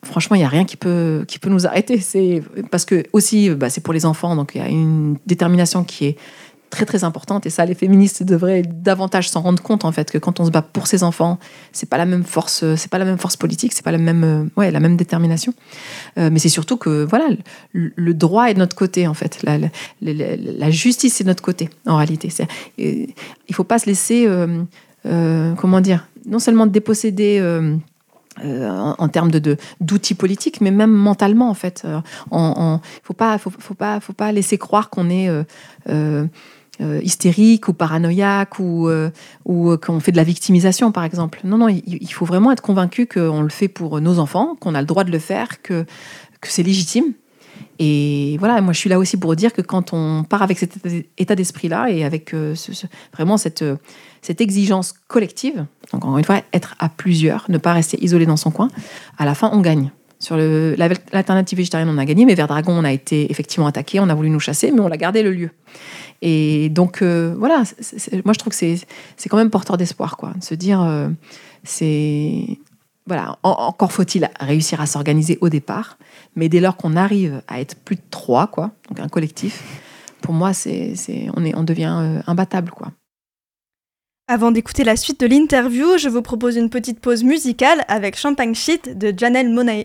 Franchement, 0.05 0.37
il 0.37 0.41
n'y 0.41 0.45
a 0.45 0.49
rien 0.49 0.65
qui 0.65 0.77
peut, 0.77 1.25
qui 1.27 1.39
peut 1.39 1.49
nous 1.49 1.67
arrêter. 1.67 1.99
C'est 1.99 2.43
parce 2.71 2.85
que 2.85 3.05
aussi, 3.13 3.51
bah, 3.51 3.71
c'est 3.71 3.81
pour 3.81 3.95
les 3.95 4.05
enfants, 4.05 4.37
donc 4.37 4.53
il 4.55 4.59
y 4.59 4.65
a 4.65 4.69
une 4.69 5.17
détermination 5.27 5.83
qui 5.85 6.07
est 6.07 6.17
très 6.75 6.87
très 6.87 7.05
importante 7.05 7.47
et 7.47 7.51
ça 7.51 7.65
les 7.65 7.75
féministes 7.75 8.25
devraient 8.25 8.63
davantage 8.63 9.31
s'en 9.31 9.43
rendre 9.43 9.63
compte 9.63 9.85
en 9.85 9.93
fait 9.93 10.11
que 10.11 10.19
quand 10.19 10.41
on 10.41 10.45
se 10.45 10.51
bat 10.51 10.63
pour 10.63 10.89
ses 10.89 11.05
enfants 11.05 11.39
c'est 11.73 11.89
pas 11.89 11.95
pas 11.95 11.99
la 11.99 13.05
même 13.05 13.19
force 13.19 13.37
politique 13.37 13.73
c'est 13.73 13.85
pas 13.85 13.93
la 13.93 13.99
même 13.99 14.25
euh, 14.25 14.45
ouais 14.57 14.73
la 14.73 14.81
même 14.81 14.97
détermination 14.97 15.55
euh, 16.19 16.31
mais 16.33 16.41
c'est 16.41 16.49
surtout 16.49 16.77
que 16.77 17.05
voilà 17.05 17.29
le, 17.73 18.15
droit 18.15 18.47
est 18.47 18.55
de 18.55 18.59
notre 18.59 18.75
côté 18.75 19.07
en 19.07 19.15
fait 19.15 19.45
la, 19.45 20.71
justice 20.71 21.21
est 21.21 21.25
de 21.25 21.29
notre 21.29 21.45
côté 21.45 21.71
en 21.87 21.97
réalité 21.97 22.29
euh, 22.41 23.07
il 23.49 23.55
faut 23.55 23.63
pas 23.65 23.79
se 23.79 23.87
laisser 23.87 24.27
comment 25.05 25.81
dire 25.81 26.07
non 26.27 26.39
seulement 26.39 26.67
déposséder 26.67 27.41
en, 28.43 29.09
termes 29.09 29.31
d'outils 29.81 30.15
politiques, 30.15 30.61
mais 30.61 30.71
même 30.71 30.91
mentalement 30.91 31.51
en 31.51 31.55
fait. 31.55 31.85
Il 31.85 32.39
ne 32.39 32.79
faut 33.03 33.15
pas, 33.15 33.39
faut, 33.39 33.75
pas, 33.75 34.01
faut 34.01 34.13
pas 34.13 34.33
laisser 34.33 34.59
croire 34.59 34.91
qu'on 34.91 35.11
est 35.11 35.29
euh, 36.81 37.01
hystérique 37.05 37.69
ou 37.69 37.73
paranoïaque 37.73 38.59
ou, 38.59 38.89
euh, 38.89 39.09
euh, 39.49 39.77
qu'on 39.77 40.01
fait 40.01 40.11
de 40.11 40.17
la 40.17 40.25
victimisation, 40.25 40.91
par 40.91 41.05
exemple. 41.05 41.39
Non, 41.45 41.57
non, 41.57 41.69
il, 41.69 42.13
faut 42.13 42.25
vraiment 42.25 42.51
être 42.51 42.63
convaincu 42.63 43.07
qu'on 43.07 43.43
le 43.43 43.49
fait 43.49 43.69
pour 43.69 44.01
nos 44.01 44.19
enfants, 44.19 44.57
qu'on 44.59 44.75
a 44.75 44.81
le 44.81 44.87
droit 44.87 45.05
de 45.05 45.13
le 45.13 45.21
faire, 45.21 45.63
que 45.63 45.87
c'est 46.43 46.65
légitime. 46.65 47.13
Et 47.79 48.37
voilà, 48.39 48.61
moi 48.61 48.73
je 48.73 48.79
suis 48.79 48.91
là 48.91 48.99
aussi 48.99 49.17
pour 49.17 49.35
dire 49.35 49.53
que 49.53 49.63
quand 49.63 49.93
on 49.93 50.25
part 50.25 50.43
avec 50.43 50.59
cet 50.59 50.79
état 51.19 51.35
d'esprit-là 51.35 51.91
et 51.91 52.05
avec 52.05 52.35
vraiment 53.13 53.37
cette, 53.37 53.65
cette 54.23 54.41
exigence 54.41 54.95
collective, 55.09 55.67
donc 55.93 56.05
encore 56.05 56.19
une 56.19 56.25
fois, 56.25 56.43
être 56.53 56.77
à 56.79 56.89
plusieurs, 56.89 57.47
ne 57.49 57.59
pas 57.59 57.73
rester 57.73 58.03
isolé 58.03 58.27
dans 58.27 58.37
son 58.37 58.51
coin, 58.51 58.69
à 59.19 59.25
la 59.25 59.35
fin 59.35 59.51
on 59.53 59.61
gagne. 59.61 59.91
Sur 60.21 60.37
l'alternative 60.37 61.59
végétarienne, 61.59 61.91
on 61.91 61.99
a 61.99 62.05
gagné, 62.07 62.25
mais 62.25 62.35
vers 62.35 62.47
Dragon, 62.47 62.73
on 62.73 62.85
a 62.85 62.93
été 62.93 63.31
effectivement 63.31 63.67
attaqué, 63.67 64.01
on 64.01 64.09
a 64.09 64.15
voulu 64.15 64.31
nous 64.31 64.41
chasser, 64.41 64.71
mais 64.71 64.81
on 64.81 64.91
a 64.91 64.97
gardé 64.97 65.23
le 65.23 65.33
lieu. 65.33 65.51
Et 66.23 66.71
donc, 66.71 67.03
euh, 67.03 67.35
voilà, 67.39 67.65
moi 68.25 68.33
je 68.33 68.39
trouve 68.39 68.53
que 68.53 68.57
c'est 68.57 69.29
quand 69.29 69.37
même 69.37 69.51
porteur 69.51 69.77
d'espoir, 69.77 70.17
quoi, 70.17 70.33
de 70.35 70.43
se 70.43 70.55
dire, 70.55 70.81
euh, 70.81 71.09
c'est. 71.63 72.59
Voilà, 73.07 73.39
encore 73.43 73.93
faut-il 73.93 74.31
réussir 74.41 74.81
à 74.81 74.87
s'organiser 74.87 75.37
au 75.43 75.51
départ, 75.51 75.99
mais 76.37 76.49
dès 76.49 76.61
lors 76.61 76.77
qu'on 76.77 76.97
arrive 76.97 77.43
à 77.49 77.61
être 77.61 77.77
plus 77.77 77.97
de 77.97 78.03
trois, 78.11 78.47
quoi, 78.47 78.71
donc 78.89 78.99
un 78.99 79.09
collectif, 79.09 79.63
pour 80.23 80.33
moi, 80.33 80.55
c'est 80.55 80.95
on, 81.37 81.63
devient 81.65 81.95
euh, 82.01 82.23
imbattable, 82.27 82.71
quoi. 82.71 82.93
Avant 84.27 84.51
d'écouter 84.51 84.85
la 84.85 84.97
suite 84.97 85.21
de 85.21 85.27
l'interview, 85.27 85.99
je 85.99 86.09
vous 86.09 86.23
propose 86.23 86.57
une 86.57 86.71
petite 86.71 86.99
pause 86.99 87.25
musicale 87.25 87.85
avec 87.89 88.17
Champagne 88.17 88.55
Shit 88.55 88.97
de 88.97 89.13
Janelle 89.15 89.53
Monae. 89.53 89.85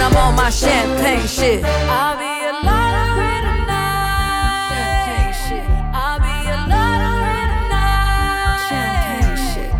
and 0.00 0.16
I'm 0.16 0.22
on 0.22 0.34
my 0.34 0.50
champagne 0.50 1.26
shit. 1.26 1.62
I'll 1.64 2.16
be 2.16 2.24
a 2.24 2.52
lottery 2.64 3.36
tonight. 3.44 4.72
Champagne 4.72 5.34
shit. 5.44 5.64
I'll 5.92 6.18
be 6.18 6.36
a 6.48 6.58
lottery 6.72 7.42
tonight. 7.52 8.58
Champagne 8.70 9.36
shit. 9.50 9.70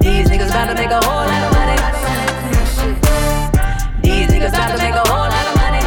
These 0.00 0.26
niggas 0.30 0.50
bout 0.50 0.66
to 0.66 0.74
make 0.74 0.90
a 0.90 1.00
whole 1.06 1.26
lot 1.30 1.42
of 1.46 1.52
money. 1.58 1.76
Champagne 2.06 2.66
shit. 2.74 2.96
These 4.02 4.28
niggas 4.32 4.50
to 4.50 4.78
make 4.78 4.94
a 4.94 5.06
whole 5.08 5.28
lot 5.34 5.46
of 5.46 5.54
money. 5.62 5.82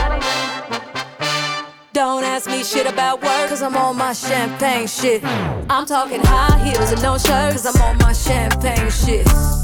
Don't 1.91 2.23
ask 2.23 2.50
me 2.50 2.63
shit 2.63 2.88
about 2.88 3.21
work, 3.21 3.50
cause 3.50 3.62
I'm 3.62 3.75
on 3.75 3.97
my 3.97 4.13
champagne 4.13 4.88
shit. 4.88 5.23
I'm 5.69 5.85
talking 5.85 6.21
high 6.23 6.57
heels 6.63 6.91
and 6.91 7.01
no 7.01 7.17
shirts, 7.17 7.63
cause 7.63 7.75
I'm 7.75 7.81
on 7.81 7.97
my 7.97 8.13
champagne 8.13 8.89
shit. 8.89 9.27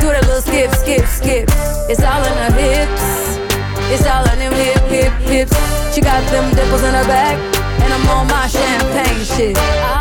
Do 0.00 0.14
that 0.14 0.24
little 0.26 0.42
skip, 0.42 0.70
skip, 0.70 1.06
skip. 1.06 1.48
It's 1.90 2.02
all 2.02 2.22
in 2.22 2.36
her 2.38 2.52
hips. 2.54 3.34
It's 3.90 4.06
all 4.06 4.22
in 4.30 4.38
them 4.38 4.52
hip, 4.54 4.82
hip, 4.86 5.12
hips. 5.26 5.56
She 5.94 6.00
got 6.00 6.22
them 6.30 6.54
dimples 6.54 6.84
in 6.84 6.94
her 6.94 7.06
back. 7.10 7.36
And 7.82 7.92
I'm 7.92 8.06
on 8.08 8.26
my 8.28 8.46
champagne 8.46 9.24
shit. 9.24 9.58
I'll 9.58 9.97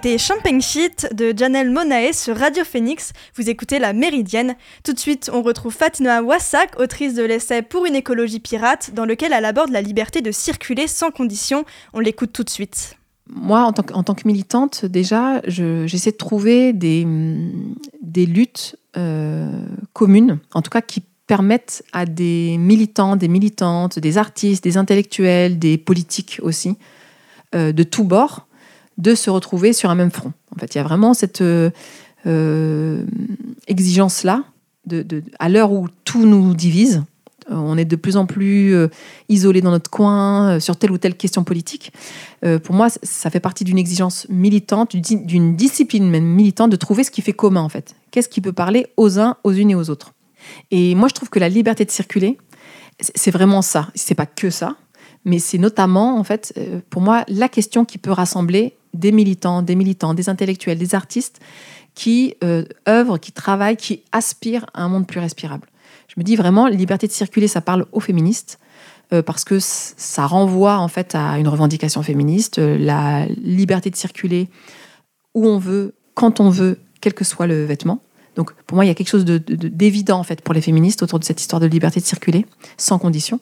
C'était 0.00 0.16
Champagne 0.16 0.60
Shit 0.60 1.08
de 1.12 1.34
Janelle 1.36 1.72
Monae 1.72 2.12
sur 2.12 2.36
Radio 2.36 2.62
Phoenix. 2.62 3.12
Vous 3.34 3.50
écoutez 3.50 3.80
La 3.80 3.92
Méridienne. 3.92 4.54
Tout 4.84 4.92
de 4.92 4.98
suite, 5.00 5.28
on 5.34 5.42
retrouve 5.42 5.74
Fatima 5.74 6.22
Wassak, 6.22 6.78
autrice 6.78 7.14
de 7.14 7.24
l'essai 7.24 7.62
Pour 7.62 7.84
une 7.84 7.96
écologie 7.96 8.38
pirate, 8.38 8.92
dans 8.94 9.04
lequel 9.04 9.32
elle 9.32 9.44
aborde 9.44 9.70
la 9.72 9.82
liberté 9.82 10.20
de 10.20 10.30
circuler 10.30 10.86
sans 10.86 11.10
condition. 11.10 11.64
On 11.94 11.98
l'écoute 11.98 12.32
tout 12.32 12.44
de 12.44 12.48
suite. 12.50 12.96
Moi, 13.28 13.58
en 13.64 13.72
tant 13.72 13.82
que, 13.82 13.92
tant 14.04 14.14
que 14.14 14.22
militante, 14.28 14.84
déjà, 14.84 15.42
je- 15.48 15.88
j'essaie 15.88 16.12
de 16.12 16.16
trouver 16.16 16.72
des, 16.72 17.04
des 18.00 18.26
luttes 18.26 18.76
euh, 18.96 19.50
communes, 19.94 20.38
en 20.54 20.62
tout 20.62 20.70
cas 20.70 20.80
qui 20.80 21.02
permettent 21.26 21.82
à 21.92 22.06
des 22.06 22.56
militants, 22.56 23.16
des 23.16 23.26
militantes, 23.26 23.98
des 23.98 24.16
artistes, 24.16 24.62
des 24.62 24.76
intellectuels, 24.76 25.58
des 25.58 25.76
politiques 25.76 26.38
aussi, 26.40 26.76
euh, 27.56 27.72
de 27.72 27.82
tous 27.82 28.04
bords, 28.04 28.44
de 28.98 29.14
se 29.14 29.30
retrouver 29.30 29.72
sur 29.72 29.90
un 29.90 29.94
même 29.94 30.10
front. 30.10 30.32
En 30.54 30.58
fait, 30.58 30.74
il 30.74 30.78
y 30.78 30.80
a 30.80 30.84
vraiment 30.84 31.14
cette 31.14 31.40
euh, 31.40 31.70
euh, 32.26 33.04
exigence-là, 33.68 34.44
à 35.38 35.48
l'heure 35.48 35.72
où 35.72 35.88
tout 36.04 36.26
nous 36.26 36.54
divise. 36.54 37.04
euh, 37.50 37.54
On 37.54 37.78
est 37.78 37.84
de 37.84 37.96
plus 37.96 38.16
en 38.16 38.26
plus 38.26 38.74
isolés 39.28 39.60
dans 39.60 39.70
notre 39.70 39.90
coin 39.90 40.58
sur 40.60 40.76
telle 40.76 40.90
ou 40.90 40.98
telle 40.98 41.14
question 41.16 41.44
politique. 41.44 41.92
Pour 42.64 42.74
moi, 42.74 42.88
ça 43.02 43.30
fait 43.30 43.40
partie 43.40 43.64
d'une 43.64 43.78
exigence 43.78 44.26
militante, 44.28 44.96
d'une- 44.96 45.56
discipline 45.56 46.08
même 46.08 46.24
militante 46.24 46.70
de 46.70 46.76
trouver 46.76 47.04
ce 47.04 47.10
qui 47.10 47.22
fait 47.22 47.32
commun 47.32 47.62
en 47.62 47.68
fait. 47.68 47.94
Qu'est-ce 48.10 48.28
qui 48.28 48.40
peut 48.40 48.52
parler 48.52 48.86
aux 48.96 49.18
uns, 49.18 49.36
aux 49.44 49.52
unes 49.52 49.70
et 49.70 49.74
aux 49.74 49.90
autres. 49.90 50.12
Et 50.70 50.94
moi, 50.94 51.08
je 51.08 51.14
trouve 51.14 51.28
que 51.28 51.38
la 51.38 51.48
liberté 51.48 51.84
de 51.84 51.90
circuler, 51.90 52.38
c'est 53.00 53.30
vraiment 53.30 53.62
ça. 53.62 53.88
C'est 53.94 54.14
pas 54.14 54.26
que 54.26 54.50
ça, 54.50 54.76
mais 55.24 55.38
c'est 55.38 55.58
notamment 55.58 56.18
en 56.18 56.24
fait, 56.24 56.58
pour 56.90 57.02
moi, 57.02 57.24
la 57.28 57.48
question 57.48 57.84
qui 57.84 57.98
peut 57.98 58.12
rassembler 58.12 58.74
des 58.98 59.12
militants, 59.12 59.62
des 59.62 59.74
militants, 59.76 60.14
des 60.14 60.28
intellectuels, 60.28 60.78
des 60.78 60.94
artistes 60.94 61.40
qui 61.94 62.34
euh, 62.44 62.64
œuvrent, 62.88 63.18
qui 63.18 63.32
travaillent, 63.32 63.76
qui 63.76 64.02
aspirent 64.12 64.66
à 64.74 64.82
un 64.84 64.88
monde 64.88 65.06
plus 65.06 65.20
respirable. 65.20 65.66
Je 66.08 66.14
me 66.16 66.24
dis 66.24 66.36
vraiment, 66.36 66.66
liberté 66.68 67.06
de 67.06 67.12
circuler, 67.12 67.48
ça 67.48 67.60
parle 67.60 67.86
aux 67.92 68.00
féministes 68.00 68.58
euh, 69.12 69.22
parce 69.22 69.44
que 69.44 69.58
ça 69.60 70.26
renvoie 70.26 70.78
en 70.78 70.88
fait 70.88 71.14
à 71.14 71.38
une 71.38 71.48
revendication 71.48 72.02
féministe, 72.02 72.58
euh, 72.58 72.76
la 72.78 73.26
liberté 73.42 73.90
de 73.90 73.96
circuler 73.96 74.48
où 75.34 75.46
on 75.46 75.58
veut, 75.58 75.94
quand 76.14 76.40
on 76.40 76.50
veut, 76.50 76.78
quel 77.00 77.14
que 77.14 77.24
soit 77.24 77.46
le 77.46 77.64
vêtement. 77.64 78.00
Donc 78.36 78.52
pour 78.66 78.76
moi, 78.76 78.84
il 78.84 78.88
y 78.88 78.90
a 78.90 78.94
quelque 78.94 79.08
chose 79.08 79.24
de- 79.24 79.38
de- 79.38 79.68
d'évident 79.68 80.18
en 80.18 80.22
fait 80.24 80.40
pour 80.42 80.54
les 80.54 80.60
féministes 80.60 81.02
autour 81.02 81.18
de 81.18 81.24
cette 81.24 81.40
histoire 81.40 81.60
de 81.60 81.66
liberté 81.66 82.00
de 82.00 82.04
circuler 82.06 82.46
sans 82.76 82.98
condition. 82.98 83.40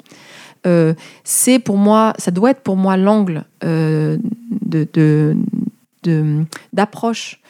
Euh, 0.67 0.95
c'est 1.25 1.59
pour 1.59 1.77
moi, 1.77 2.15
ça 2.19 2.31
doit 2.31 2.51
être 2.51 2.63
pour 2.63 2.77
moi 2.77 2.97
l'angle 2.97 3.45
euh, 3.65 4.19
d'approche 6.73 7.41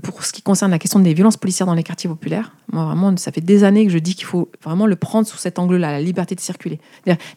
pour 0.00 0.24
ce 0.24 0.32
qui 0.32 0.42
concerne 0.42 0.70
la 0.70 0.78
question 0.78 0.98
des 1.00 1.14
violences 1.14 1.36
policières 1.36 1.66
dans 1.66 1.74
les 1.74 1.82
quartiers 1.82 2.08
populaires. 2.08 2.52
Moi, 2.72 2.84
vraiment, 2.84 3.16
ça 3.16 3.32
fait 3.32 3.40
des 3.40 3.64
années 3.64 3.86
que 3.86 3.92
je 3.92 3.98
dis 3.98 4.14
qu'il 4.14 4.26
faut 4.26 4.50
vraiment 4.62 4.86
le 4.86 4.96
prendre 4.96 5.26
sous 5.26 5.38
cet 5.38 5.58
angle-là, 5.58 5.92
la 5.92 6.00
liberté 6.00 6.34
de 6.34 6.40
circuler. 6.40 6.80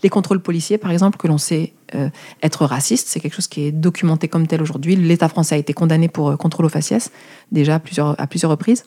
Les 0.03 0.09
contrôles 0.09 0.41
policiers, 0.41 0.77
par 0.77 0.91
exemple, 0.91 1.17
que 1.17 1.27
l'on 1.27 1.37
sait 1.37 1.73
euh, 1.95 2.09
être 2.43 2.65
racistes, 2.65 3.07
c'est 3.07 3.19
quelque 3.19 3.35
chose 3.35 3.47
qui 3.47 3.61
est 3.61 3.71
documenté 3.71 4.27
comme 4.27 4.47
tel 4.47 4.61
aujourd'hui. 4.61 4.95
L'État 4.95 5.29
français 5.29 5.55
a 5.55 5.57
été 5.57 5.73
condamné 5.73 6.07
pour 6.07 6.29
euh, 6.29 6.35
contrôle 6.35 6.65
au 6.65 6.69
faciès, 6.69 7.11
déjà 7.51 7.75
à 7.75 7.79
plusieurs, 7.79 8.19
à 8.19 8.27
plusieurs 8.27 8.51
reprises. 8.51 8.85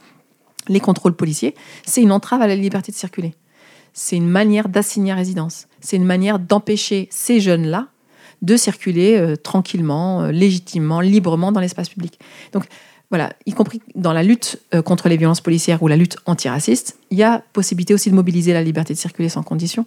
Les 0.68 0.80
contrôles 0.80 1.14
policiers, 1.14 1.54
c'est 1.86 2.02
une 2.02 2.12
entrave 2.12 2.42
à 2.42 2.46
la 2.46 2.54
liberté 2.54 2.92
de 2.92 2.96
circuler. 2.96 3.34
C'est 3.92 4.16
une 4.16 4.28
manière 4.28 4.68
d'assigner 4.68 5.12
à 5.12 5.16
résidence. 5.16 5.68
C'est 5.80 5.96
une 5.96 6.04
manière 6.04 6.38
d'empêcher 6.38 7.08
ces 7.10 7.40
jeunes-là 7.40 7.88
de 8.42 8.56
circuler 8.56 9.16
euh, 9.16 9.36
tranquillement, 9.36 10.22
euh, 10.22 10.32
légitimement, 10.32 11.00
librement 11.00 11.52
dans 11.52 11.60
l'espace 11.60 11.88
public. 11.88 12.18
Donc 12.52 12.64
voilà, 13.08 13.32
y 13.46 13.52
compris 13.52 13.80
dans 13.94 14.12
la 14.12 14.22
lutte 14.22 14.60
euh, 14.74 14.82
contre 14.82 15.08
les 15.08 15.16
violences 15.16 15.40
policières 15.40 15.82
ou 15.82 15.88
la 15.88 15.96
lutte 15.96 16.16
antiraciste, 16.26 16.98
il 17.10 17.18
y 17.18 17.22
a 17.22 17.42
possibilité 17.52 17.94
aussi 17.94 18.10
de 18.10 18.14
mobiliser 18.14 18.52
la 18.52 18.62
liberté 18.62 18.94
de 18.94 18.98
circuler 18.98 19.28
sans 19.28 19.42
condition. 19.42 19.86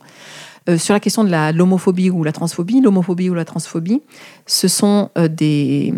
Sur 0.79 0.95
la 0.95 1.00
question 1.00 1.24
de 1.24 1.51
l'homophobie 1.55 2.09
ou 2.09 2.24
la 2.24 2.31
transphobie, 2.31 2.81
l'homophobie 2.81 3.29
ou 3.29 3.35
la 3.35 3.45
transphobie, 3.45 4.01
ce 4.47 4.67
sont 4.67 5.12
des, 5.29 5.93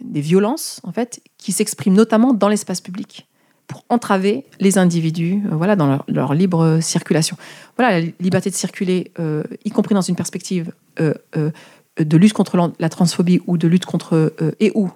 des 0.00 0.20
violences 0.22 0.80
en 0.82 0.92
fait 0.92 1.20
qui 1.36 1.52
s'expriment 1.52 1.96
notamment 1.96 2.32
dans 2.32 2.48
l'espace 2.48 2.80
public 2.80 3.28
pour 3.72 3.84
entraver 3.88 4.44
les 4.60 4.76
individus 4.76 5.40
euh, 5.46 5.56
voilà, 5.56 5.76
dans 5.76 5.98
leur, 6.06 6.34
libre 6.34 6.78
circulation. 6.82 7.38
Voilà, 7.78 8.00
la 8.00 8.06
liberté 8.20 8.50
de 8.50 8.54
circuler, 8.54 9.10
euh, 9.18 9.42
y 9.64 9.70
compris 9.70 9.94
dans 9.94 10.02
une 10.02 10.14
perspective 10.14 10.72
euh, 11.00 11.14
de 11.98 12.16
lutte 12.18 12.34
contre 12.34 12.72
la 12.78 12.88
transphobie 12.90 13.40
ou 13.46 13.56
de 13.56 13.66
lutte 13.66 13.86
contre 13.86 14.34
et 14.60 14.72
ou 14.74 14.90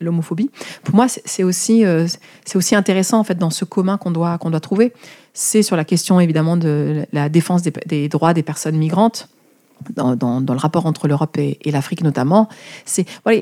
l'homophobie, 0.00 0.50
pour 0.82 0.94
moi, 0.94 1.06
c'est 1.08 1.42
aussi, 1.42 1.84
c'est 2.44 2.56
aussi 2.56 2.74
intéressant 2.74 3.18
en 3.18 3.24
fait 3.24 3.38
dans 3.38 3.48
ce 3.48 3.64
commun 3.64 3.96
qu'on 3.96 4.10
doit, 4.10 4.36
qu'on 4.36 4.50
doit 4.50 4.60
trouver. 4.60 4.92
C'est 5.32 5.62
sur 5.62 5.74
la 5.74 5.86
question 5.86 6.20
évidemment 6.20 6.58
de 6.58 7.06
la 7.14 7.30
défense 7.30 7.62
des, 7.62 8.08
droits 8.10 8.34
des 8.34 8.42
personnes 8.42 8.76
migrantes. 8.76 9.28
Dans, 9.96 10.14
dans- 10.16 10.40
le 10.40 10.58
rapport 10.58 10.86
entre 10.86 11.08
l'Europe 11.08 11.36
et, 11.36 11.58
l'Afrique 11.70 12.02
notamment, 12.02 12.48
c'est 12.84 13.06
voilà, 13.24 13.40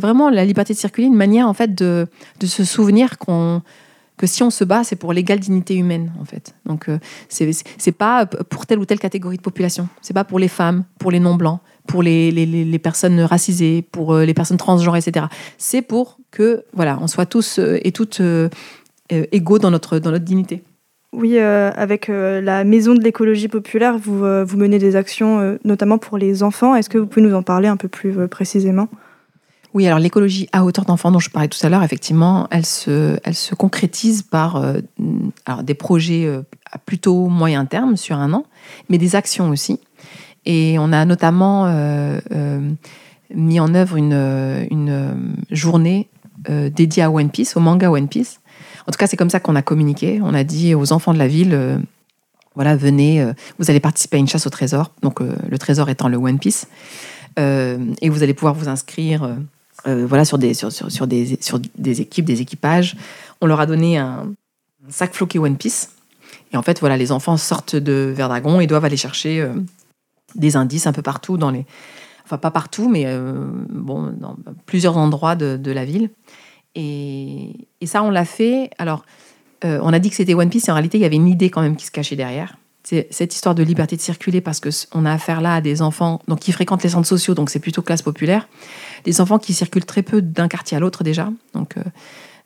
vraiment 0.00 0.30
la 0.30 0.44
liberté 0.44 0.72
de 0.72 0.78
circuler, 0.78 1.06
une 1.06 1.14
manière 1.14 1.46
en 1.46 1.54
fait 1.54 1.74
de, 1.74 2.06
de 2.40 2.46
se 2.46 2.64
souvenir 2.64 3.18
qu'on 3.18 3.62
que 4.18 4.26
si 4.26 4.42
on 4.42 4.50
se 4.50 4.64
bat, 4.64 4.84
c'est 4.84 4.96
pour 4.96 5.12
l'égale 5.14 5.38
dignité 5.38 5.74
humaine, 5.76 6.12
en 6.20 6.24
fait. 6.26 6.54
Donc, 6.66 6.88
euh, 6.88 6.98
c'est 7.28 7.92
pas 7.92 8.26
pour 8.26 8.66
telle 8.66 8.78
ou 8.78 8.84
telle 8.84 8.98
catégorie 8.98 9.36
de 9.38 9.42
population. 9.42 9.88
C'est 10.02 10.12
pas 10.12 10.24
pour 10.24 10.38
les 10.38 10.48
femmes, 10.48 10.84
pour 10.98 11.10
les 11.10 11.20
non-blancs, 11.20 11.60
pour 11.86 12.02
les, 12.02 12.30
les, 12.30 12.44
les- 12.44 12.78
personnes 12.78 13.18
racisées, 13.20 13.80
pour 13.80 14.12
euh, 14.12 14.24
les 14.26 14.34
personnes 14.34 14.58
transgenres, 14.58 14.96
etc. 14.96 15.26
C'est 15.56 15.80
pour 15.80 16.18
que, 16.30 16.64
voilà, 16.74 16.98
on 17.00 17.06
soit 17.06 17.24
tous 17.24 17.58
euh, 17.58 17.78
et 17.82 17.92
toutes 17.92 18.20
euh, 18.20 18.48
égaux 19.10 19.58
dans 19.58 19.70
notre, 19.70 19.98
dans 19.98 20.10
notre 20.10 20.24
dignité. 20.24 20.62
Oui, 21.14 21.38
avec 21.38 22.08
la 22.08 22.64
Maison 22.64 22.94
de 22.94 23.00
l'écologie 23.02 23.48
populaire, 23.48 23.96
vous, 23.96 24.18
vous 24.44 24.56
menez 24.58 24.78
des 24.78 24.94
actions 24.94 25.58
notamment 25.64 25.96
pour 25.96 26.18
les 26.18 26.42
enfants. 26.42 26.74
Est-ce 26.76 26.90
que 26.90 26.98
vous 26.98 27.06
pouvez 27.06 27.24
nous 27.24 27.34
en 27.34 27.42
parler 27.42 27.66
un 27.66 27.78
peu 27.78 27.88
plus 27.88 28.28
précisément? 28.28 28.88
Oui, 29.78 29.86
alors 29.86 30.00
l'écologie 30.00 30.48
à 30.50 30.64
hauteur 30.64 30.84
d'enfant 30.86 31.12
dont 31.12 31.20
je 31.20 31.30
parlais 31.30 31.46
tout 31.46 31.64
à 31.64 31.68
l'heure, 31.68 31.84
effectivement, 31.84 32.48
elle 32.50 32.66
se, 32.66 33.16
elle 33.22 33.36
se 33.36 33.54
concrétise 33.54 34.22
par 34.22 34.56
euh, 34.56 34.80
alors 35.46 35.62
des 35.62 35.74
projets 35.74 36.24
euh, 36.26 36.42
à 36.72 36.78
plutôt 36.78 37.28
moyen 37.28 37.64
terme, 37.64 37.96
sur 37.96 38.16
un 38.16 38.32
an, 38.32 38.44
mais 38.88 38.98
des 38.98 39.14
actions 39.14 39.50
aussi. 39.50 39.78
Et 40.46 40.80
on 40.80 40.92
a 40.92 41.04
notamment 41.04 41.66
euh, 41.66 42.18
mis 43.32 43.60
en 43.60 43.72
œuvre 43.72 43.96
une, 43.96 44.66
une 44.68 45.36
journée 45.52 46.08
dédiée 46.48 47.04
à 47.04 47.10
One 47.12 47.30
Piece, 47.30 47.56
au 47.56 47.60
manga 47.60 47.88
One 47.88 48.08
Piece. 48.08 48.40
En 48.88 48.90
tout 48.90 48.98
cas, 48.98 49.06
c'est 49.06 49.16
comme 49.16 49.30
ça 49.30 49.38
qu'on 49.38 49.54
a 49.54 49.62
communiqué. 49.62 50.18
On 50.24 50.34
a 50.34 50.42
dit 50.42 50.74
aux 50.74 50.92
enfants 50.92 51.14
de 51.14 51.18
la 51.18 51.28
ville, 51.28 51.80
voilà, 52.56 52.74
venez, 52.74 53.24
vous 53.60 53.70
allez 53.70 53.78
participer 53.78 54.16
à 54.16 54.18
une 54.18 54.26
chasse 54.26 54.48
au 54.48 54.50
trésor, 54.50 54.90
donc 55.02 55.20
le 55.20 55.56
trésor 55.56 55.88
étant 55.88 56.08
le 56.08 56.16
One 56.16 56.40
Piece, 56.40 56.66
et 57.36 58.08
vous 58.08 58.24
allez 58.24 58.34
pouvoir 58.34 58.54
vous 58.54 58.68
inscrire. 58.68 59.38
Euh, 59.86 60.06
voilà, 60.06 60.24
sur 60.24 60.38
des, 60.38 60.54
sur, 60.54 60.72
sur, 60.72 60.90
sur 60.90 61.06
des, 61.06 61.38
sur 61.40 61.60
des 61.76 62.00
équipes, 62.00 62.24
des 62.24 62.40
équipages. 62.40 62.96
On 63.40 63.46
leur 63.46 63.60
a 63.60 63.66
donné 63.66 63.98
un, 63.98 64.32
sac 64.88 65.14
floqué 65.14 65.38
One 65.38 65.56
Piece. 65.56 65.90
Et 66.52 66.56
en 66.56 66.62
fait, 66.62 66.80
voilà, 66.80 66.96
les 66.96 67.12
enfants 67.12 67.36
sortent 67.36 67.76
de 67.76 68.12
Verdragon 68.14 68.60
et 68.60 68.66
doivent 68.66 68.84
aller 68.84 68.96
chercher 68.96 69.40
euh, 69.40 69.54
des 70.34 70.56
indices 70.56 70.86
un 70.86 70.92
peu 70.92 71.02
partout 71.02 71.36
dans 71.36 71.50
les. 71.50 71.64
Enfin, 72.24 72.38
pas 72.38 72.50
partout, 72.50 72.88
mais 72.88 73.04
euh, 73.06 73.46
bon, 73.70 74.12
dans 74.18 74.36
plusieurs 74.66 74.98
endroits 74.98 75.34
de, 75.34 75.56
de 75.56 75.72
la 75.72 75.84
ville. 75.84 76.10
Et, 76.74 77.68
et 77.80 77.86
ça, 77.86 78.02
on 78.02 78.10
l'a 78.10 78.26
fait. 78.26 78.70
Alors, 78.78 79.04
on 79.64 79.92
a 79.92 79.98
dit 79.98 80.08
que 80.10 80.14
c'était 80.14 80.34
One 80.34 80.50
Piece, 80.50 80.68
et 80.68 80.70
en 80.70 80.74
réalité, 80.74 80.98
il 80.98 81.00
y 81.00 81.04
avait 81.04 81.16
une 81.16 81.26
idée 81.26 81.50
quand 81.50 81.62
même 81.62 81.74
qui 81.74 81.86
se 81.86 81.90
cachait 81.90 82.14
derrière. 82.14 82.56
Cette 83.10 83.34
histoire 83.34 83.54
de 83.54 83.62
liberté 83.62 83.96
de 83.96 84.00
circuler 84.00 84.40
parce 84.40 84.60
que 84.60 84.70
on 84.92 85.04
a 85.04 85.12
affaire 85.12 85.40
là 85.40 85.54
à 85.54 85.60
des 85.60 85.82
enfants 85.82 86.20
donc 86.28 86.40
qui 86.40 86.52
fréquentent 86.52 86.82
les 86.82 86.90
centres 86.90 87.08
sociaux, 87.08 87.34
donc 87.34 87.50
c'est 87.50 87.58
plutôt 87.58 87.82
classe 87.82 88.02
populaire, 88.02 88.48
des 89.04 89.20
enfants 89.20 89.38
qui 89.38 89.52
circulent 89.52 89.84
très 89.84 90.02
peu 90.02 90.22
d'un 90.22 90.48
quartier 90.48 90.76
à 90.76 90.80
l'autre 90.80 91.04
déjà. 91.04 91.30
Donc, 91.54 91.76
euh, 91.76 91.82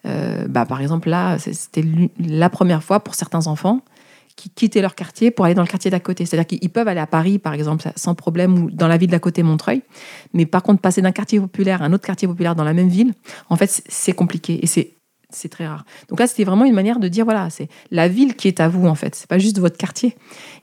euh, 0.06 0.46
bah, 0.48 0.66
par 0.66 0.80
exemple 0.80 1.08
là, 1.08 1.38
c'était 1.38 1.84
la 2.18 2.50
première 2.50 2.82
fois 2.82 3.00
pour 3.00 3.14
certains 3.14 3.46
enfants 3.46 3.82
qui 4.36 4.50
quittaient 4.50 4.80
leur 4.80 4.94
quartier 4.94 5.30
pour 5.30 5.44
aller 5.44 5.54
dans 5.54 5.62
le 5.62 5.68
quartier 5.68 5.90
d'à 5.90 6.00
côté. 6.00 6.26
C'est-à-dire 6.26 6.46
qu'ils 6.46 6.70
peuvent 6.70 6.88
aller 6.88 7.00
à 7.00 7.06
Paris, 7.06 7.38
par 7.38 7.52
exemple, 7.52 7.90
sans 7.96 8.14
problème, 8.14 8.58
ou 8.58 8.70
dans 8.70 8.88
la 8.88 8.96
ville 8.96 9.10
d'à 9.10 9.18
côté, 9.18 9.42
Montreuil. 9.42 9.82
Mais 10.32 10.46
par 10.46 10.62
contre, 10.62 10.80
passer 10.80 11.02
d'un 11.02 11.12
quartier 11.12 11.38
populaire 11.38 11.82
à 11.82 11.84
un 11.84 11.92
autre 11.92 12.06
quartier 12.06 12.26
populaire 12.26 12.54
dans 12.54 12.64
la 12.64 12.72
même 12.72 12.88
ville, 12.88 13.12
en 13.50 13.56
fait, 13.56 13.82
c'est 13.86 14.14
compliqué. 14.14 14.58
Et 14.62 14.66
c'est 14.66 14.94
c'est 15.34 15.48
très 15.48 15.66
rare. 15.66 15.84
Donc 16.08 16.20
là, 16.20 16.26
c'était 16.26 16.44
vraiment 16.44 16.64
une 16.64 16.74
manière 16.74 16.98
de 16.98 17.08
dire 17.08 17.24
voilà, 17.24 17.50
c'est 17.50 17.68
la 17.90 18.08
ville 18.08 18.34
qui 18.34 18.48
est 18.48 18.60
à 18.60 18.68
vous 18.68 18.86
en 18.86 18.94
fait, 18.94 19.14
c'est 19.14 19.28
pas 19.28 19.38
juste 19.38 19.58
votre 19.58 19.76
quartier. 19.76 20.16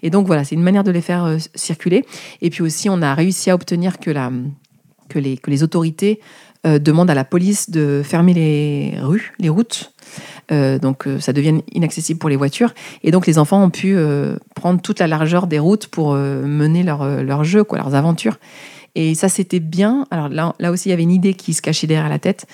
Et 0.04 0.10
donc 0.10 0.28
voilà, 0.28 0.44
c'est 0.44 0.56
une 0.56 0.64
manière 0.64 0.84
de 0.84 0.92
les 0.92 1.02
faire 1.02 1.26
euh, 1.26 1.38
circuler. 1.56 2.06
Et 2.42 2.50
puis 2.50 2.62
aussi, 2.62 2.90
on 2.90 3.02
a 3.02 3.14
réussi 3.14 3.50
à 3.50 3.56
obtenir 3.56 4.00
que 4.00 4.12
la 4.12 4.32
que 5.10 5.20
les 5.20 5.38
que 5.38 5.50
les 5.50 5.64
autorités 5.64 6.20
euh, 6.68 6.78
demandent 6.80 7.10
à 7.10 7.16
la 7.16 7.26
police 7.26 7.70
de 7.70 8.02
fermer 8.04 8.34
les 8.34 8.96
rues, 9.02 9.34
les 9.40 9.50
routes. 9.50 9.94
Euh, 10.52 10.80
donc 10.80 11.08
ça 11.20 11.34
devient 11.34 11.62
inaccessible 11.72 12.20
pour 12.20 12.30
les 12.30 12.36
voitures. 12.36 12.74
Et 13.04 13.12
donc 13.12 13.28
les 13.28 13.38
enfants 13.38 13.64
ont 13.64 13.70
pu 13.70 13.96
prendre 14.56 14.82
toute 14.82 15.00
la 15.00 15.08
largeur 15.08 15.48
des 15.48 15.60
routes 15.60 15.88
pour 15.88 16.14
mener 16.14 16.84
leur, 16.84 17.24
leur 17.24 17.44
jeu, 17.44 17.64
quoi, 17.64 17.78
leurs 17.78 17.96
aventures. 17.96 18.38
Et 18.96 19.16
ça, 19.16 19.30
c'était 19.30 19.60
bien. 19.60 20.06
Alors 20.12 20.30
là, 20.30 20.56
là 20.60 20.72
aussi, 20.72 20.90
il 20.90 20.92
y 20.92 20.94
avait 20.94 21.04
une 21.04 21.12
idée 21.12 21.34
qui 21.34 21.54
se 21.54 21.62
cachait 21.62 21.88
derrière 21.88 22.10
la 22.10 22.20
tête. 22.20 22.48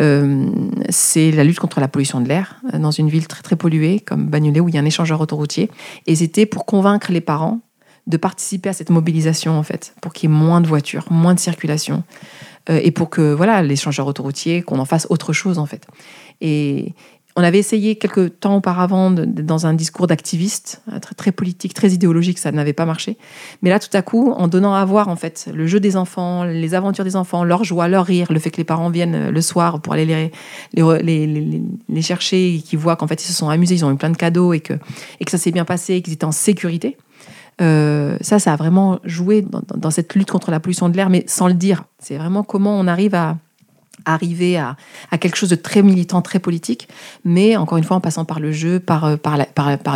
Euh, 0.00 0.46
c'est 0.88 1.30
la 1.30 1.44
lutte 1.44 1.58
contre 1.58 1.80
la 1.80 1.88
pollution 1.88 2.20
de 2.20 2.28
l'air 2.28 2.60
euh, 2.72 2.78
dans 2.78 2.90
une 2.90 3.08
ville 3.08 3.26
très 3.26 3.42
très 3.42 3.56
polluée 3.56 4.00
comme 4.00 4.26
Bagnolet 4.26 4.60
où 4.60 4.68
il 4.68 4.74
y 4.74 4.78
a 4.78 4.80
un 4.80 4.86
échangeur 4.86 5.20
autoroutier. 5.20 5.70
Et 6.06 6.16
c'était 6.16 6.46
pour 6.46 6.66
convaincre 6.66 7.12
les 7.12 7.20
parents 7.20 7.60
de 8.06 8.16
participer 8.16 8.68
à 8.68 8.72
cette 8.72 8.90
mobilisation 8.90 9.56
en 9.56 9.62
fait, 9.62 9.94
pour 10.00 10.12
qu'il 10.12 10.28
y 10.28 10.32
ait 10.32 10.36
moins 10.36 10.60
de 10.60 10.66
voitures, 10.66 11.06
moins 11.10 11.34
de 11.34 11.40
circulation, 11.40 12.02
euh, 12.68 12.80
et 12.82 12.90
pour 12.90 13.10
que 13.10 13.32
voilà 13.32 13.62
l'échangeur 13.62 14.06
autoroutier, 14.06 14.62
qu'on 14.62 14.78
en 14.78 14.84
fasse 14.84 15.06
autre 15.10 15.32
chose 15.32 15.58
en 15.58 15.66
fait. 15.66 15.86
Et, 16.40 16.94
on 17.36 17.42
avait 17.42 17.58
essayé 17.58 17.96
quelques 17.96 18.40
temps 18.40 18.56
auparavant 18.56 19.10
dans 19.10 19.66
un 19.66 19.72
discours 19.72 20.06
d'activiste, 20.06 20.82
euh, 20.92 20.98
très, 21.16 21.32
politique, 21.32 21.72
très 21.72 21.90
idéologique, 21.90 22.38
ça 22.38 22.52
n'avait 22.52 22.74
pas 22.74 22.84
marché. 22.84 23.16
Mais 23.62 23.70
là, 23.70 23.78
tout 23.78 23.94
à 23.94 24.02
coup, 24.02 24.32
en 24.32 24.48
donnant 24.48 24.74
à 24.74 24.84
voir 24.84 25.08
en 25.08 25.16
fait 25.16 25.48
le 25.52 25.66
jeu 25.66 25.80
des 25.80 25.96
enfants, 25.96 26.44
les 26.44 26.74
aventures 26.74 27.04
des 27.04 27.16
enfants, 27.16 27.44
leur 27.44 27.64
joie, 27.64 27.88
leur 27.88 28.04
rire, 28.04 28.26
le 28.30 28.38
fait 28.38 28.50
que 28.50 28.58
les 28.58 28.64
parents 28.64 28.90
viennent 28.90 29.14
euh, 29.14 29.30
le 29.30 29.40
soir 29.40 29.80
pour 29.80 29.94
aller 29.94 30.30
les, 30.74 32.02
chercher 32.02 32.56
et 32.56 32.60
qu'ils 32.60 32.78
voient 32.78 32.96
qu'en 32.96 33.06
fait 33.06 33.22
ils 33.22 33.26
se 33.26 33.32
sont 33.32 33.48
amusés, 33.48 33.76
ils 33.76 33.84
ont 33.84 33.92
eu 33.92 33.96
plein 33.96 34.10
de 34.10 34.16
cadeaux 34.16 34.52
et 34.52 34.60
que, 34.60 34.74
ça 35.28 35.38
s'est 35.38 35.52
bien 35.52 35.64
passé 35.64 36.02
qu'ils 36.02 36.12
étaient 36.12 36.26
en 36.26 36.32
sécurité. 36.32 36.98
Euh, 37.60 38.16
ça, 38.20 38.38
ça 38.38 38.52
a 38.52 38.56
vraiment 38.56 38.98
joué 39.04 39.46
dans 39.74 39.90
cette 39.90 40.14
lutte 40.14 40.30
contre 40.30 40.50
la 40.50 40.60
pollution 40.60 40.88
de 40.88 40.96
l'air, 40.96 41.08
mais 41.08 41.24
sans 41.26 41.48
le 41.48 41.54
dire. 41.54 41.84
C'est 41.98 42.18
vraiment 42.18 42.42
comment 42.42 42.78
on 42.78 42.86
arrive 42.86 43.14
à, 43.14 43.38
arriver 44.04 44.56
à, 44.58 44.76
quelque 45.18 45.36
chose 45.36 45.48
de 45.48 45.54
très 45.54 45.82
militant, 45.82 46.22
très 46.22 46.38
politique, 46.38 46.88
mais 47.24 47.56
encore 47.56 47.78
une 47.78 47.84
fois 47.84 47.96
en 47.96 48.00
passant 48.00 48.24
par 48.24 48.40
le 48.40 48.52
jeu, 48.52 48.80
par, 48.80 49.04
euh, 49.04 49.16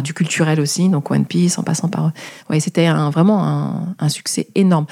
du 0.03 0.15
culturel 0.15 0.61
aussi, 0.61 0.89
donc 0.89 1.11
One 1.11 1.25
Piece, 1.25 1.59
en 1.59 1.63
passant 1.63 1.89
par... 1.89 2.13
Ouais, 2.51 2.61
c'était 2.61 2.91
vraiment 2.91 3.95
un, 3.99 4.09
succès 4.09 4.49
énorme. 4.55 4.87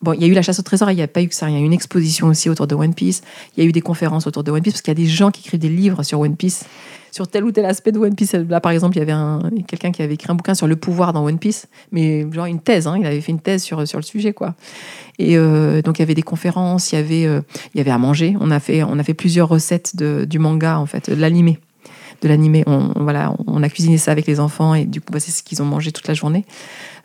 Bon, 0.00 0.12
il 0.12 0.22
y 0.22 0.24
a 0.24 0.28
eu 0.28 0.32
la 0.32 0.42
chasse 0.42 0.60
au 0.60 0.62
trésor, 0.62 0.90
il 0.90 0.96
n'y 0.96 1.02
a 1.02 1.08
pas 1.08 1.22
eu 1.22 1.28
que 1.28 1.34
ça. 1.34 1.48
Il 1.48 1.54
y 1.54 1.58
a 1.58 1.60
eu 1.60 1.64
une 1.64 1.72
exposition 1.72 2.28
aussi 2.28 2.48
autour 2.48 2.66
de 2.66 2.74
One 2.74 2.94
Piece. 2.94 3.22
Il 3.56 3.62
y 3.62 3.66
a 3.66 3.68
eu 3.68 3.72
des 3.72 3.80
conférences 3.80 4.26
autour 4.26 4.44
de 4.44 4.50
One 4.50 4.62
Piece, 4.62 4.74
parce 4.74 4.82
qu'il 4.82 4.92
y 4.92 4.96
a 4.96 5.02
des 5.02 5.10
gens 5.10 5.30
qui 5.30 5.40
écrivent 5.40 5.60
des 5.60 5.68
livres 5.68 6.02
sur 6.02 6.20
One 6.20 6.36
Piece 6.36 6.64
sur 7.10 7.26
tel 7.28 7.44
ou 7.44 7.52
tel 7.52 7.64
aspect 7.64 7.92
de 7.92 7.98
One 7.98 8.14
Piece. 8.14 8.34
Là, 8.34 8.60
par 8.60 8.72
exemple, 8.72 8.96
il 8.96 9.00
y 9.00 9.02
avait 9.02 9.62
quelqu'un 9.66 9.90
qui 9.92 10.02
avait 10.02 10.14
écrit 10.14 10.30
un 10.30 10.34
bouquin 10.34 10.54
sur 10.54 10.66
le 10.66 10.76
pouvoir 10.76 11.12
dans 11.12 11.24
One 11.24 11.38
Piece, 11.38 11.66
mais 11.92 12.30
genre 12.32 12.46
une 12.46 12.60
thèse, 12.60 12.86
hein, 12.86 12.96
il 12.98 13.06
avait 13.06 13.20
fait 13.20 13.32
une 13.32 13.40
thèse 13.40 13.62
sur, 13.62 13.86
sur 13.86 13.98
le 13.98 14.04
sujet, 14.04 14.32
quoi. 14.32 14.54
Et 15.18 15.36
euh, 15.36 15.82
donc, 15.82 15.98
il 15.98 16.02
y 16.02 16.04
avait 16.04 16.14
des 16.14 16.22
conférences, 16.22 16.92
il 16.92 16.96
y 16.96 16.98
avait, 16.98 17.26
euh, 17.26 17.40
il 17.74 17.78
y 17.78 17.80
avait 17.80 17.90
à 17.90 17.98
manger. 17.98 18.36
On 18.40 18.50
a 18.50 18.60
fait, 18.60 18.82
on 18.82 18.98
a 18.98 19.02
fait 19.02 19.14
plusieurs 19.14 19.48
recettes 19.48 19.96
de, 19.96 20.26
du 20.28 20.38
manga, 20.38 20.78
en 20.78 20.86
fait, 20.86 21.10
de 21.10 21.16
l'animé. 21.16 21.58
De 22.22 22.28
l'animé. 22.28 22.62
On, 22.66 22.92
voilà, 22.96 23.34
on 23.46 23.62
a 23.62 23.68
cuisiné 23.68 23.98
ça 23.98 24.12
avec 24.12 24.26
les 24.26 24.38
enfants 24.40 24.74
et 24.74 24.84
du 24.84 25.00
coup, 25.00 25.12
bah, 25.12 25.20
c'est 25.20 25.30
ce 25.30 25.42
qu'ils 25.42 25.62
ont 25.62 25.66
mangé 25.66 25.92
toute 25.92 26.08
la 26.08 26.14
journée. 26.14 26.44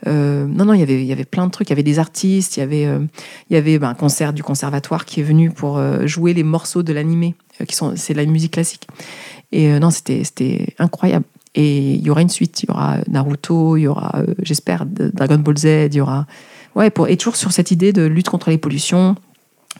Euh, 0.07 0.45
non, 0.47 0.65
non, 0.65 0.73
il 0.73 0.79
y 0.79 0.83
avait, 0.83 1.05
y 1.05 1.11
avait 1.11 1.25
plein 1.25 1.45
de 1.45 1.51
trucs. 1.51 1.69
Il 1.69 1.71
y 1.71 1.73
avait 1.73 1.83
des 1.83 1.99
artistes, 1.99 2.57
il 2.57 2.59
y 2.59 2.63
avait, 2.63 2.83
il 2.83 3.53
y 3.53 3.55
avait 3.55 3.79
bah, 3.79 3.89
un 3.89 3.93
concert 3.93 4.33
du 4.33 4.43
conservatoire 4.43 5.05
qui 5.05 5.21
est 5.21 5.23
venu 5.23 5.49
pour 5.49 5.81
jouer 6.05 6.33
les 6.33 6.43
morceaux 6.43 6.83
de 6.83 6.93
l'animé, 6.93 7.35
qui 7.67 7.77
c'est 7.95 8.13
la 8.13 8.25
musique 8.25 8.53
classique. 8.53 8.87
Et 9.53 9.71
euh, 9.71 9.79
non, 9.79 9.91
c'était 9.91 10.73
incroyable. 10.79 11.25
Et 11.55 11.93
il 11.93 12.01
y 12.01 12.09
aura 12.09 12.21
une 12.21 12.29
suite. 12.29 12.63
Il 12.63 12.69
y 12.69 12.71
aura 12.71 12.97
Naruto, 13.07 13.77
il 13.77 13.83
y 13.83 13.87
aura, 13.87 14.11
euh, 14.15 14.33
j'espère, 14.41 14.85
Dragon 14.85 15.37
Ball 15.37 15.57
Z. 15.57 15.65
Il 15.91 15.95
y 15.95 16.01
aura. 16.01 16.25
Ouais, 16.75 16.89
pour, 16.89 17.07
et 17.07 17.15
toujours 17.15 17.35
sur 17.35 17.51
cette 17.51 17.69
idée 17.69 17.93
de 17.93 18.01
lutte 18.01 18.29
contre 18.29 18.49
les 18.49 18.57
pollutions, 18.57 19.15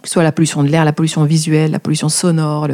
que 0.04 0.08
ce 0.08 0.14
soit 0.14 0.24
la 0.24 0.32
pollution 0.32 0.64
de 0.64 0.70
l'air, 0.70 0.86
la 0.86 0.94
pollution 0.94 1.24
visuelle, 1.26 1.72
la 1.72 1.80
pollution 1.80 2.08
sonore. 2.08 2.68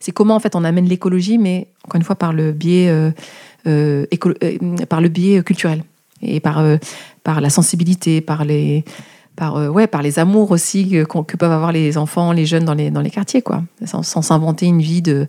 C'est 0.00 0.10
comment 0.10 0.34
en 0.34 0.40
fait 0.40 0.56
on 0.56 0.64
amène 0.64 0.86
l'écologie, 0.86 1.38
mais 1.38 1.68
encore 1.84 1.96
une 2.00 2.04
fois 2.04 2.16
par 2.16 2.32
le 2.32 2.50
biais, 2.50 2.88
euh, 3.68 4.06
par 4.88 5.00
le 5.00 5.08
biais 5.08 5.44
culturel 5.44 5.84
et 6.22 6.40
par, 6.40 6.64
par 7.24 7.40
la 7.40 7.50
sensibilité, 7.50 8.20
par 8.20 8.44
les, 8.44 8.84
par, 9.36 9.56
ouais, 9.72 9.86
par 9.86 10.02
les 10.02 10.18
amours 10.18 10.50
aussi 10.50 10.88
que, 10.88 11.36
peuvent 11.36 11.52
avoir 11.52 11.72
les 11.72 11.98
enfants, 11.98 12.32
les 12.32 12.46
jeunes 12.46 12.64
dans 12.64 12.74
les, 12.74 12.90
dans 12.90 13.00
les 13.00 13.10
quartiers, 13.10 13.42
quoi, 13.42 13.62
sans 13.84 14.02
s'inventer 14.02 14.66
une 14.66 14.80
vie 14.82 15.02
de, 15.02 15.26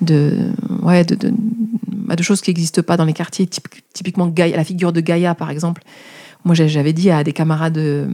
de, 0.00 0.52
ouais, 0.82 1.04
de, 1.04 1.14
de, 1.14 1.32
bah, 2.10 2.16
de 2.16 2.22
choses 2.22 2.40
qui 2.40 2.50
n'existent 2.50 2.82
pas 2.82 2.96
dans 2.96 3.04
les 3.04 3.12
quartiers. 3.12 3.48
Typiquement, 3.92 4.26
Gaïa, 4.26 4.56
la 4.56 4.64
figure 4.64 4.92
de 4.92 5.00
Gaïa, 5.00 5.34
par 5.34 5.50
exemple. 5.50 5.82
Moi, 6.44 6.54
j'avais 6.54 6.92
dit 6.92 7.10
à 7.10 7.22
des 7.22 7.32
camarades 7.32 7.78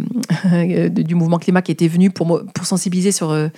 du 0.91 1.15
mouvement 1.15 1.39
climat 1.39 1.63
qui 1.63 1.73
étaient 1.73 1.89
venus 1.89 2.11
pour, 2.13 2.43
pour 2.53 2.67
sensibiliser 2.67 3.13
sur, 3.13 3.31
euh, 3.31 3.49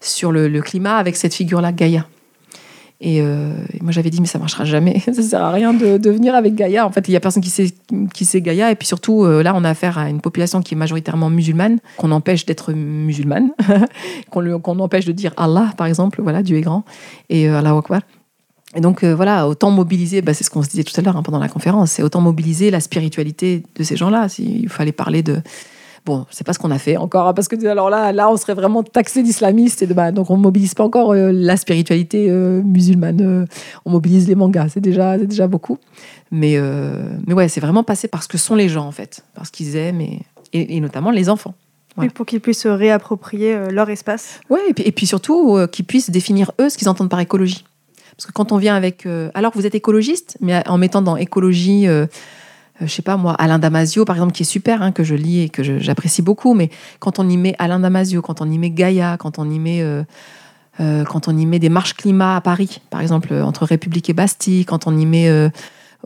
sur 0.00 0.32
le, 0.32 0.48
le 0.48 0.62
climat 0.62 0.96
avec 0.96 1.16
cette 1.16 1.34
figure-là, 1.34 1.72
Gaïa. 1.72 2.06
Euh, 3.04 3.54
et, 3.74 3.82
moi, 3.82 3.92
j'avais 3.92 4.10
dit, 4.10 4.20
mais 4.20 4.26
ça 4.26 4.38
marchera 4.38 4.64
jamais. 4.64 5.00
ça 5.04 5.22
sert 5.22 5.42
à 5.42 5.50
rien 5.50 5.74
de, 5.74 6.10
venir 6.10 6.34
avec 6.34 6.54
Gaïa. 6.54 6.86
En 6.86 6.90
fait, 6.90 7.08
il 7.08 7.12
y 7.12 7.16
a 7.16 7.20
personne 7.20 7.42
qui 7.42 7.50
sait, 7.50 7.72
qui 8.14 8.24
sait 8.24 8.40
Gaïa. 8.40 8.70
Et 8.70 8.74
puis 8.74 8.86
surtout, 8.86 9.24
euh, 9.24 9.42
là, 9.42 9.52
on 9.54 9.64
a 9.64 9.70
affaire 9.70 9.98
à 9.98 10.08
une 10.08 10.20
population 10.20 10.62
qui 10.62 10.74
est 10.74 10.76
majoritairement 10.76 11.30
musulmane, 11.30 11.78
qu'on 11.98 12.10
empêche 12.10 12.46
d'être 12.46 12.72
musulmane, 12.72 13.50
qu'on 14.30 14.78
empêche 14.78 15.04
de 15.04 15.12
dire 15.12 15.32
Allah, 15.36 15.72
par 15.76 15.86
exemple. 15.86 16.20
Voilà, 16.22 16.42
Dieu 16.42 16.56
est 16.56 16.62
grand. 16.62 16.84
Et 17.28 17.48
euh, 17.48 17.58
Allah 17.58 17.76
Akbar. 17.76 18.00
Et 18.74 18.80
donc, 18.80 19.04
voilà, 19.04 19.48
autant 19.48 19.70
mobiliser, 19.70 20.20
bah, 20.20 20.34
c'est 20.34 20.44
ce 20.44 20.50
qu'on 20.50 20.62
se 20.62 20.68
disait 20.68 20.84
tout 20.84 20.92
à 20.98 21.02
l'heure 21.02 21.16
hein, 21.16 21.22
pendant 21.22 21.38
la 21.38 21.48
conférence, 21.48 21.92
c'est 21.92 22.02
autant 22.02 22.20
mobiliser 22.20 22.70
la 22.70 22.80
spiritualité 22.80 23.62
de 23.74 23.82
ces 23.82 23.96
gens-là. 23.96 24.28
S'il 24.28 24.68
fallait 24.68 24.92
parler 24.92 25.22
de 25.22 25.40
Bon, 26.06 26.24
c'est 26.30 26.46
pas 26.46 26.52
ce 26.52 26.60
qu'on 26.60 26.70
a 26.70 26.78
fait 26.78 26.96
encore, 26.96 27.26
hein, 27.26 27.34
parce 27.34 27.48
que 27.48 27.66
alors 27.66 27.90
là, 27.90 28.12
là, 28.12 28.30
on 28.30 28.36
serait 28.36 28.54
vraiment 28.54 28.84
taxé 28.84 29.24
d'islamiste 29.24 29.82
et 29.82 29.88
de, 29.88 29.92
bah, 29.92 30.12
donc 30.12 30.30
on 30.30 30.36
mobilise 30.36 30.72
pas 30.72 30.84
encore 30.84 31.10
euh, 31.10 31.32
la 31.32 31.56
spiritualité 31.56 32.28
euh, 32.30 32.62
musulmane. 32.62 33.20
Euh, 33.20 33.44
on 33.84 33.90
mobilise 33.90 34.28
les 34.28 34.36
mangas, 34.36 34.68
c'est 34.68 34.80
déjà, 34.80 35.18
c'est 35.18 35.26
déjà 35.26 35.48
beaucoup. 35.48 35.78
Mais, 36.30 36.58
mais 37.26 37.34
ouais, 37.34 37.48
c'est 37.48 37.60
vraiment 37.60 37.82
passé 37.84 38.08
par 38.08 38.22
ce 38.22 38.28
que 38.28 38.38
sont 38.38 38.54
les 38.54 38.68
gens 38.68 38.86
en 38.86 38.92
fait, 38.92 39.24
par 39.34 39.46
ce 39.46 39.52
qu'ils 39.52 39.76
aiment 39.76 40.00
et, 40.00 40.20
et, 40.52 40.80
notamment 40.80 41.10
les 41.10 41.28
enfants. 41.28 41.54
Oui, 41.96 42.08
pour 42.08 42.26
qu'ils 42.26 42.40
puissent 42.40 42.62
se 42.62 42.68
réapproprier 42.68 43.56
leur 43.70 43.88
espace. 43.90 44.40
Ouais, 44.50 44.60
et 44.68 44.74
puis, 44.74 44.84
et 44.84 44.92
puis 44.92 45.06
surtout 45.06 45.56
qu'ils 45.70 45.84
puissent 45.84 46.10
définir 46.10 46.50
eux 46.60 46.68
ce 46.68 46.78
qu'ils 46.78 46.88
entendent 46.88 47.10
par 47.10 47.20
écologie. 47.20 47.64
Parce 48.16 48.26
que 48.26 48.32
quand 48.32 48.50
on 48.50 48.58
vient 48.58 48.74
avec, 48.74 49.06
alors 49.34 49.52
vous 49.54 49.66
êtes 49.66 49.76
écologiste, 49.76 50.36
mais 50.40 50.66
en 50.68 50.78
mettant 50.78 51.00
dans 51.00 51.16
écologie 51.16 51.86
je 52.80 52.86
sais 52.86 53.02
pas 53.02 53.16
moi, 53.16 53.32
Alain 53.34 53.58
Damasio, 53.58 54.04
par 54.04 54.16
exemple, 54.16 54.32
qui 54.32 54.42
est 54.42 54.46
super, 54.46 54.82
hein, 54.82 54.92
que 54.92 55.04
je 55.04 55.14
lis 55.14 55.42
et 55.42 55.48
que 55.48 55.78
j'apprécie 55.78 56.22
beaucoup, 56.22 56.54
mais 56.54 56.70
quand 56.98 57.18
on 57.18 57.28
y 57.28 57.36
met 57.36 57.54
Alain 57.58 57.80
Damasio, 57.80 58.22
quand 58.22 58.40
on 58.40 58.50
y 58.50 58.58
met 58.58 58.70
Gaïa, 58.70 59.16
quand 59.18 59.38
on 59.38 59.50
y 59.50 59.58
met, 59.58 59.82
euh, 59.82 60.02
euh, 60.80 61.04
quand 61.04 61.28
on 61.28 61.36
y 61.36 61.46
met 61.46 61.58
des 61.58 61.68
marches 61.70 61.94
climat 61.94 62.36
à 62.36 62.40
Paris, 62.40 62.80
par 62.90 63.00
exemple, 63.00 63.32
entre 63.32 63.64
République 63.64 64.10
et 64.10 64.14
Bastille, 64.14 64.64
quand 64.64 64.86
on 64.86 64.96
y 64.96 65.06
met 65.06 65.50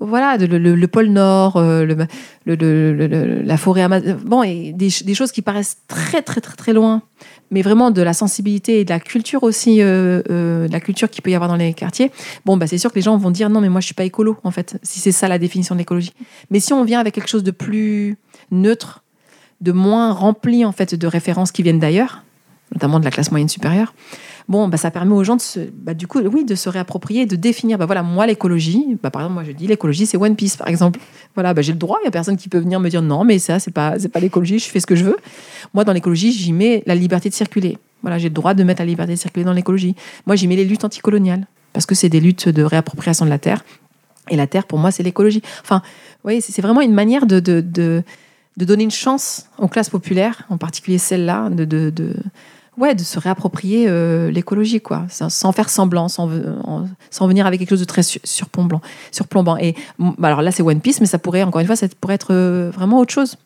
voilà, 0.01 0.37
le, 0.37 0.87
pôle 0.87 1.07
Nord, 1.07 1.61
le, 1.61 3.43
la 3.45 3.57
forêt 3.57 3.83
amazonienne, 3.83 4.19
bon, 4.25 4.43
et 4.43 4.73
des, 4.75 4.89
des, 5.05 5.15
choses 5.15 5.33
qui 5.33 5.43
paraissent 5.43 5.79
très, 5.89 6.23
très, 6.23 6.41
très, 6.41 6.57
très 6.57 6.73
loin 6.73 7.03
mais 7.51 7.63
vraiment 7.63 7.91
de 7.91 8.03
la 8.03 8.13
sensibilité 8.13 8.81
et 8.81 8.85
de 8.85 8.91
la 8.91 9.01
culture 9.01 9.43
aussi, 9.43 9.83
euh, 9.83 10.23
euh, 10.31 10.69
de 10.69 10.73
la 10.73 10.81
culture 10.81 11.11
qu'il 11.11 11.23
peut 11.23 11.31
y 11.31 11.35
avoir 11.35 11.49
dans 11.49 11.57
les 11.57 11.75
quartiers, 11.75 12.11
bon, 12.45 12.57
bah, 12.57 12.67
c'est 12.67 12.79
sûr 12.79 12.91
que 12.91 12.97
les 12.97 13.03
gens 13.03 13.17
vont 13.17 13.31
dire 13.31 13.51
non, 13.51 13.61
mais 13.61 13.69
moi 13.69 13.81
je 13.81 13.87
suis 13.87 13.95
pas 13.95 14.05
écolo, 14.05 14.39
en 14.45 14.51
fait, 14.51 14.79
si 14.83 15.01
c'est 15.01 15.13
ça 15.13 15.29
la 15.29 15.39
définition 15.39 15.75
de 15.75 15.81
l'écologie. 15.81 16.13
Mais 16.51 16.61
si 16.61 16.73
on 16.73 16.85
vient 16.85 17.01
avec 17.01 17.15
quelque 17.15 17.29
chose 17.29 17.43
de 17.43 17.51
plus 17.51 18.17
neutre, 18.51 19.03
de 19.61 19.73
moins 19.73 20.13
rempli 20.13 20.65
en 20.65 20.73
fait 20.73 20.95
de 20.95 21.07
références 21.07 21.53
qui 21.53 21.63
viennent 21.63 21.81
d'ailleurs, 21.81 22.23
notamment 22.73 23.01
de 23.01 23.05
la 23.05 23.11
classe 23.11 23.31
moyenne 23.31 23.49
supérieure, 23.49 23.95
bon, 24.51 24.67
bah, 24.67 24.77
ça 24.77 24.91
permet 24.91 25.15
aux 25.15 25.23
gens 25.23 25.37
de 25.37 25.41
se, 25.41 25.61
bah, 25.73 25.95
du 25.95 26.09
coup, 26.09 26.19
oui, 26.19 26.45
de 26.45 26.57
se 26.57 26.69
réapproprier, 26.69 27.25
de 27.25 27.37
définir, 27.37 27.79
bah, 27.79 27.87
voilà, 27.87 28.03
moi, 28.03 28.27
l'écologie, 28.27 28.99
bah, 29.01 29.11
par 29.11 29.23
exemple, 29.23 29.35
moi, 29.35 29.45
je 29.45 29.53
dis 29.53 29.69
l'écologie, 29.69 30.07
c'est 30.07 30.17
One 30.17 30.37
Piece, 30.37 30.57
par 30.57 30.69
exemple. 30.69 30.99
Voilà, 31.37 31.55
bah, 31.55 31.63
j'ai 31.63 31.73
le 31.73 31.79
droit, 31.79 31.99
il 32.01 32.03
n'y 32.03 32.09
a 32.09 32.11
personne 32.11 32.37
qui 32.37 32.49
peut 32.49 32.59
venir 32.59 32.81
me 32.81 32.89
dire 32.89 33.03
non, 33.03 33.25
mais 33.25 33.39
ça, 33.39 33.61
c'est 33.61 33.71
pas, 33.71 33.95
pas 34.13 34.19
l'écologie, 34.19 34.59
je 34.59 34.65
fais 34.65 34.81
ce 34.81 34.87
que 34.87 34.97
je 34.97 35.05
veux. 35.05 35.17
Moi, 35.73 35.85
dans 35.85 35.93
l'écologie, 35.93 36.33
j'y 36.33 36.53
mets 36.53 36.83
la 36.87 36.97
liberté 36.97 37.29
de 37.29 37.35
circuler. 37.35 37.79
Voilà, 38.03 38.19
j'ai 38.19 38.29
le 38.29 38.35
droit 38.35 38.53
de 38.53 38.65
mettre 38.65 38.83
la 38.83 38.87
liberté 38.87 39.13
de 39.13 39.19
circuler 39.19 39.45
dans 39.45 39.53
l'écologie. 39.53 39.95
Moi, 40.27 40.35
j'y 40.35 40.49
mets 40.49 40.57
les 40.57 40.65
luttes 40.65 40.85
anticoloniales, 40.85 41.47
parce 41.73 41.87
que 41.87 41.95
c'est 41.95 42.09
des 42.09 42.19
luttes 42.19 42.49
de 42.49 42.65
réappropriation 42.65 43.25
de 43.25 43.31
la 43.31 43.39
terre 43.39 43.65
Et 44.29 44.37
la 44.37 44.49
terre, 44.49 44.67
pour 44.67 44.81
moi, 44.81 44.91
c'est 44.91 45.05
l'écologie. 45.05 45.41
Enfin, 45.63 45.83
vous 45.85 46.25
voyez, 46.25 46.41
c'est 46.41 46.61
vraiment 46.61 46.81
une 46.81 46.95
manière 46.95 47.27
de, 47.27 47.39
de, 47.39 47.61
de, 47.61 48.03
de 48.57 48.65
donner 48.65 48.83
une 48.83 48.91
chance 48.91 49.47
aux 49.59 49.69
classes 49.69 49.91
populaires, 49.91 50.43
en 50.51 50.59
particulier 50.59 50.99
celles-là, 50.99 51.49
de, 51.49 51.65
de, 51.65 52.17
ouais, 52.79 52.95
de 52.95 53.03
se 53.03 53.19
réapproprier 53.19 53.87
euh, 53.89 54.31
l'écologie, 54.31 54.81
quoi, 54.81 55.07
sans, 55.09 55.53
faire 55.53 55.69
semblant, 55.69 56.09
sans, 56.09 56.29
ve- 56.29 56.59
en- 56.65 56.87
sans 57.11 57.27
venir 57.29 57.47
avec 57.47 57.59
quelque 57.61 57.71
chose 57.71 57.81
de 57.81 57.85
très 57.85 58.03
su- 58.03 58.21
surplombant. 58.25 58.81
surplombant. 59.13 59.57
Et 59.59 59.75
bah, 59.99 60.29
alors 60.29 60.43
là, 60.43 60.53
c'est 60.53 60.63
One 60.63 60.81
Piece, 60.81 61.01
mais 61.01 61.07
ça 61.07 61.19
pourrait, 61.19 61.43
encore 61.43 61.61
une 61.61 61.67
fois, 61.67 61.77
ça 61.77 61.87
pourrait 62.01 62.15
être 62.15 62.33
euh, 62.33 62.71
vraiment 62.73 62.99
autre 62.99 63.13
chose. 63.13 63.37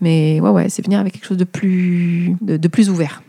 Mais 0.00 0.40
ouais, 0.40 0.50
ouais, 0.50 0.68
c'est 0.68 0.84
venir 0.84 0.98
avec 0.98 1.12
quelque 1.12 1.26
chose 1.26 1.36
de 1.36 1.44
plus, 1.44 2.36
de, 2.40 2.56
de 2.56 2.68
plus 2.68 2.90
ouvert. 2.90 3.22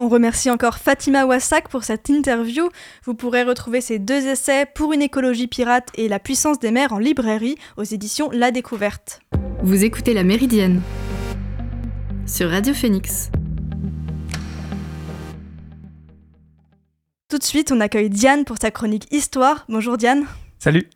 On 0.00 0.08
remercie 0.08 0.50
encore 0.50 0.76
Fatima 0.78 1.24
Wassak 1.24 1.68
pour 1.68 1.84
cette 1.84 2.08
interview. 2.08 2.68
Vous 3.06 3.14
pourrez 3.14 3.44
retrouver 3.44 3.80
ces 3.80 4.00
deux 4.00 4.26
essais 4.26 4.66
pour 4.74 4.92
une 4.92 5.00
écologie 5.00 5.46
pirate 5.46 5.88
et 5.94 6.08
la 6.08 6.18
puissance 6.18 6.58
des 6.58 6.72
mers 6.72 6.92
en 6.92 6.98
librairie 6.98 7.54
aux 7.76 7.84
éditions 7.84 8.28
La 8.32 8.50
Découverte. 8.50 9.20
Vous 9.62 9.84
écoutez 9.84 10.12
La 10.12 10.24
Méridienne 10.24 10.82
sur 12.26 12.50
Radio 12.50 12.74
Phoenix. 12.74 13.30
Tout 17.34 17.38
de 17.38 17.42
suite, 17.42 17.72
on 17.72 17.80
accueille 17.80 18.10
Diane 18.10 18.44
pour 18.44 18.58
sa 18.62 18.70
chronique 18.70 19.08
Histoire. 19.10 19.64
Bonjour 19.68 19.96
Diane. 19.96 20.24
Salut 20.60 20.88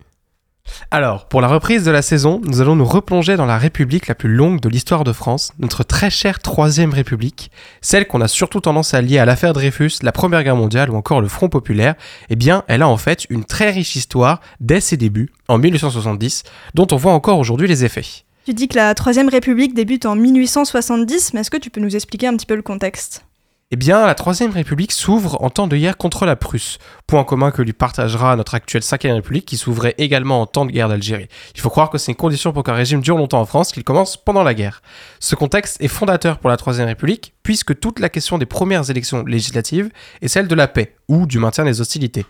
Alors, 0.93 1.27
pour 1.27 1.41
la 1.41 1.49
reprise 1.49 1.83
de 1.83 1.91
la 1.91 2.01
saison, 2.01 2.41
nous 2.45 2.61
allons 2.61 2.77
nous 2.77 2.85
replonger 2.85 3.35
dans 3.35 3.45
la 3.45 3.59
République 3.59 4.07
la 4.07 4.15
plus 4.15 4.29
longue 4.33 4.61
de 4.61 4.69
l'histoire 4.69 5.03
de 5.03 5.13
France, 5.13 5.53
notre 5.59 5.83
très 5.83 6.11
chère 6.11 6.39
Troisième 6.39 6.93
République, 6.93 7.51
celle 7.81 8.07
qu'on 8.07 8.21
a 8.21 8.29
surtout 8.29 8.61
tendance 8.61 8.95
à 8.95 9.03
lier 9.03 9.19
à 9.19 9.25
l'affaire 9.25 9.53
Dreyfus, 9.53 9.95
la 10.03 10.13
Première 10.13 10.45
Guerre 10.45 10.55
mondiale 10.55 10.91
ou 10.91 10.95
encore 10.95 11.21
le 11.21 11.27
Front 11.27 11.49
Populaire. 11.49 11.97
Eh 12.31 12.37
bien, 12.37 12.63
elle 12.69 12.83
a 12.83 12.89
en 12.89 12.99
fait 12.99 13.27
une 13.31 13.45
très 13.45 13.73
riche 13.73 13.97
histoire 13.97 14.41
dès 14.61 14.81
ses 14.81 14.97
débuts, 14.97 15.33
en 15.49 15.59
1870, 15.59 16.45
dont 16.75 16.87
on 16.93 16.97
voit 16.97 17.15
encore 17.15 17.41
aujourd'hui 17.41 17.67
les 17.67 17.85
effets. 17.85 18.23
Tu 18.47 18.55
dis 18.55 18.69
que 18.69 18.77
la 18.77 18.95
Troisième 18.95 19.29
République 19.29 19.75
débute 19.75 20.07
en 20.07 20.15
1870, 20.15 21.35
mais 21.35 21.41
est-ce 21.41 21.51
que 21.51 21.57
tu 21.57 21.71
peux 21.71 21.81
nous 21.81 21.97
expliquer 21.97 22.29
un 22.29 22.37
petit 22.37 22.47
peu 22.47 22.55
le 22.55 22.63
contexte? 22.63 23.25
Eh 23.71 23.77
bien, 23.77 24.07
la 24.07 24.15
Troisième 24.15 24.51
République 24.51 24.93
s'ouvre 24.93 25.43
en 25.43 25.51
temps 25.51 25.67
de 25.67 25.77
guerre 25.77 25.99
contre 25.99 26.25
la 26.25 26.37
Prusse, 26.37 26.79
point 27.07 27.23
commun 27.23 27.51
que 27.51 27.61
lui 27.61 27.75
partagera 27.75 28.35
notre 28.35 28.55
actuelle 28.55 28.83
Cinquième 28.83 29.15
République 29.15 29.45
qui 29.45 29.59
s'ouvrait 29.59 29.95
également 29.99 30.41
en 30.41 30.47
temps 30.47 30.65
de 30.65 30.71
guerre 30.71 30.89
d'Algérie. 30.89 31.29
Il 31.55 31.61
faut 31.61 31.69
croire 31.69 31.91
que 31.91 31.99
c'est 31.99 32.11
une 32.11 32.17
condition 32.17 32.55
pour 32.55 32.63
qu'un 32.63 32.73
régime 32.73 33.03
dure 33.03 33.19
longtemps 33.19 33.43
en 33.43 33.45
France 33.45 33.73
qu'il 33.73 33.85
commence 33.85 34.17
pendant 34.17 34.43
la 34.43 34.55
guerre. 34.55 34.81
Ce 35.21 35.35
contexte 35.35 35.83
est 35.83 35.89
fondateur 35.89 36.39
pour 36.39 36.49
la 36.49 36.57
Troisième 36.57 36.87
République, 36.87 37.35
puisque 37.43 37.79
toute 37.79 37.99
la 37.99 38.09
question 38.09 38.39
des 38.39 38.47
premières 38.47 38.89
élections 38.89 39.23
législatives 39.27 39.91
est 40.23 40.29
celle 40.29 40.49
de 40.49 40.55
la 40.55 40.67
paix, 40.67 40.97
ou 41.07 41.27
du 41.27 41.39
maintien 41.39 41.67
des 41.67 41.83
hostilités. 41.83 42.25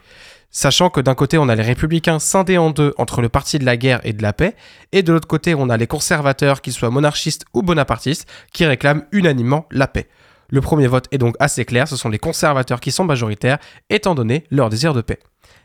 Sachant 0.51 0.91
que 0.91 1.01
d'un 1.01 1.15
côté 1.15 1.39
on 1.39 1.49
a 1.49 1.55
les 1.55 1.63
républicains 1.63 2.19
scindés 2.19 2.59
en 2.59 2.71
deux 2.71 2.95
entre 2.99 3.21
le 3.21 3.29
parti 3.29 3.61
de 3.61 3.65
la 3.65 3.77
guerre 3.77 4.01
et 4.03 4.13
de 4.13 4.23
la 4.23 4.33
paix, 4.33 4.57
et 4.91 5.05
de 5.05 5.13
l'autre 5.13 5.29
côté 5.29 5.55
on 5.55 5.71
a 5.71 5.77
les 5.77 5.87
conservateurs, 5.87 6.63
qu'ils 6.63 6.73
soient 6.73 6.91
monarchistes 6.91 7.45
ou 7.55 7.63
bonapartistes, 7.63 8.29
qui 8.53 8.67
réclament 8.67 9.05
unanimement 9.13 9.67
la 9.71 9.87
paix. 9.87 10.09
Le 10.51 10.61
premier 10.61 10.87
vote 10.87 11.07
est 11.13 11.19
donc 11.19 11.35
assez 11.41 11.65
clair, 11.65 11.87
ce 11.89 11.97
sont 11.97 12.09
les 12.09 12.19
conservateurs 12.19 12.81
qui 12.81 12.91
sont 12.91 13.05
majoritaires, 13.05 13.59
étant 13.91 14.15
donné 14.15 14.45
leur 14.51 14.71
désir 14.71 14.95
de 14.95 15.03
paix. 15.03 15.19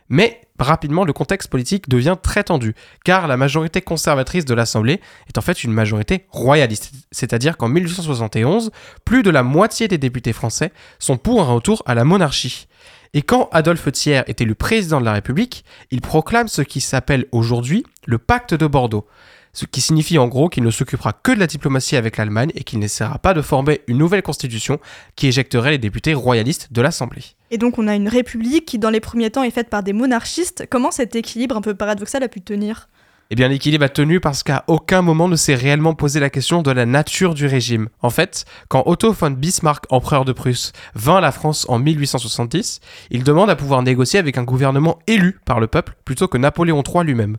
Mais 0.09 0.41
rapidement, 0.59 1.05
le 1.05 1.13
contexte 1.13 1.49
politique 1.49 1.87
devient 1.87 2.17
très 2.21 2.43
tendu, 2.43 2.75
car 3.05 3.27
la 3.27 3.37
majorité 3.37 3.81
conservatrice 3.81 4.45
de 4.45 4.53
l'Assemblée 4.53 4.99
est 5.27 5.37
en 5.37 5.41
fait 5.41 5.63
une 5.63 5.71
majorité 5.71 6.25
royaliste. 6.29 6.91
C'est-à-dire 7.11 7.57
qu'en 7.57 7.69
1871, 7.69 8.71
plus 9.05 9.23
de 9.23 9.29
la 9.29 9.43
moitié 9.43 9.87
des 9.87 9.97
députés 9.97 10.33
français 10.33 10.71
sont 10.99 11.17
pour 11.17 11.41
un 11.41 11.53
retour 11.53 11.81
à 11.85 11.95
la 11.95 12.03
monarchie. 12.03 12.67
Et 13.13 13.21
quand 13.21 13.47
Adolphe 13.51 13.91
Thiers 13.91 14.23
est 14.27 14.41
élu 14.41 14.55
président 14.55 14.99
de 14.99 15.05
la 15.05 15.13
République, 15.13 15.63
il 15.91 16.01
proclame 16.01 16.47
ce 16.47 16.61
qui 16.61 16.81
s'appelle 16.81 17.25
aujourd'hui 17.31 17.85
le 18.05 18.17
pacte 18.17 18.53
de 18.53 18.67
Bordeaux. 18.67 19.07
Ce 19.53 19.65
qui 19.65 19.81
signifie 19.81 20.17
en 20.17 20.27
gros 20.27 20.49
qu'il 20.49 20.63
ne 20.63 20.71
s'occupera 20.71 21.13
que 21.13 21.31
de 21.31 21.39
la 21.39 21.45
diplomatie 21.45 21.95
avec 21.95 22.17
l'Allemagne 22.17 22.51
et 22.55 22.63
qu'il 22.63 22.79
n'essaiera 22.79 23.19
pas 23.19 23.35
de 23.35 23.41
former 23.41 23.81
une 23.87 23.99
nouvelle 23.99 24.23
constitution 24.23 24.79
qui 25.15 25.27
éjecterait 25.27 25.71
les 25.71 25.77
députés 25.77 26.15
royalistes 26.15 26.69
de 26.71 26.81
l'Assemblée. 26.81 27.23
Et 27.51 27.59
donc 27.59 27.77
on 27.77 27.87
a 27.87 27.93
une 27.93 28.09
république 28.09 28.65
qui 28.65 28.79
dans 28.79 28.89
les 28.89 28.99
premiers 28.99 29.29
temps 29.29 29.43
est 29.43 29.51
faite 29.51 29.69
par 29.69 29.83
des 29.83 29.93
monarchistes. 29.93 30.65
Comment 30.71 30.89
cet 30.89 31.15
équilibre 31.15 31.55
un 31.55 31.61
peu 31.61 31.75
paradoxal 31.75 32.23
a 32.23 32.27
pu 32.27 32.41
tenir? 32.41 32.87
Eh 33.29 33.35
bien, 33.35 33.47
l'équilibre 33.47 33.85
a 33.85 33.89
tenu 33.89 34.19
parce 34.19 34.43
qu'à 34.43 34.63
aucun 34.67 35.01
moment 35.01 35.27
ne 35.27 35.35
s'est 35.35 35.55
réellement 35.55 35.95
posé 35.95 36.19
la 36.19 36.29
question 36.29 36.61
de 36.61 36.69
la 36.69 36.85
nature 36.85 37.33
du 37.33 37.47
régime. 37.47 37.89
En 38.01 38.09
fait, 38.09 38.45
quand 38.67 38.83
Otto 38.85 39.11
von 39.11 39.31
Bismarck, 39.31 39.85
empereur 39.89 40.25
de 40.25 40.33
Prusse, 40.33 40.71
vint 40.93 41.17
à 41.17 41.21
la 41.21 41.31
France 41.31 41.65
en 41.69 41.79
1870, 41.79 42.79
il 43.09 43.23
demande 43.23 43.49
à 43.49 43.55
pouvoir 43.55 43.81
négocier 43.81 44.19
avec 44.19 44.37
un 44.37 44.43
gouvernement 44.43 44.99
élu 45.07 45.39
par 45.45 45.59
le 45.59 45.67
peuple 45.67 45.95
plutôt 46.05 46.27
que 46.27 46.37
Napoléon 46.37 46.83
III 46.85 47.05
lui-même. 47.05 47.37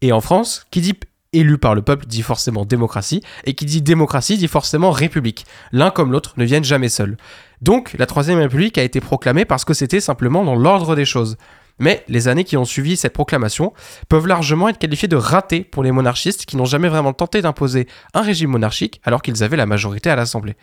Et 0.00 0.12
en 0.12 0.20
France, 0.20 0.66
qui 0.70 0.80
dit 0.80 0.94
élu 1.32 1.58
par 1.58 1.74
le 1.74 1.82
peuple 1.82 2.06
dit 2.06 2.22
forcément 2.22 2.64
démocratie, 2.64 3.22
et 3.44 3.54
qui 3.54 3.64
dit 3.64 3.82
démocratie 3.82 4.36
dit 4.36 4.48
forcément 4.48 4.90
république. 4.90 5.46
L'un 5.72 5.90
comme 5.90 6.12
l'autre 6.12 6.34
ne 6.36 6.44
viennent 6.44 6.64
jamais 6.64 6.88
seuls. 6.88 7.16
Donc, 7.60 7.94
la 7.98 8.06
Troisième 8.06 8.38
République 8.38 8.78
a 8.78 8.82
été 8.82 9.00
proclamée 9.00 9.44
parce 9.44 9.64
que 9.64 9.74
c'était 9.74 10.00
simplement 10.00 10.44
dans 10.44 10.56
l'ordre 10.56 10.96
des 10.96 11.04
choses. 11.04 11.36
Mais 11.78 12.04
les 12.08 12.28
années 12.28 12.44
qui 12.44 12.56
ont 12.56 12.64
suivi 12.64 12.96
cette 12.96 13.12
proclamation 13.12 13.72
peuvent 14.08 14.26
largement 14.26 14.68
être 14.68 14.78
qualifiées 14.78 15.08
de 15.08 15.16
ratées 15.16 15.64
pour 15.64 15.82
les 15.82 15.90
monarchistes 15.90 16.44
qui 16.44 16.56
n'ont 16.56 16.64
jamais 16.64 16.88
vraiment 16.88 17.12
tenté 17.12 17.40
d'imposer 17.40 17.88
un 18.14 18.20
régime 18.20 18.50
monarchique 18.50 19.00
alors 19.04 19.22
qu'ils 19.22 19.42
avaient 19.42 19.56
la 19.56 19.66
majorité 19.66 20.10
à 20.10 20.16
l'Assemblée. 20.16 20.56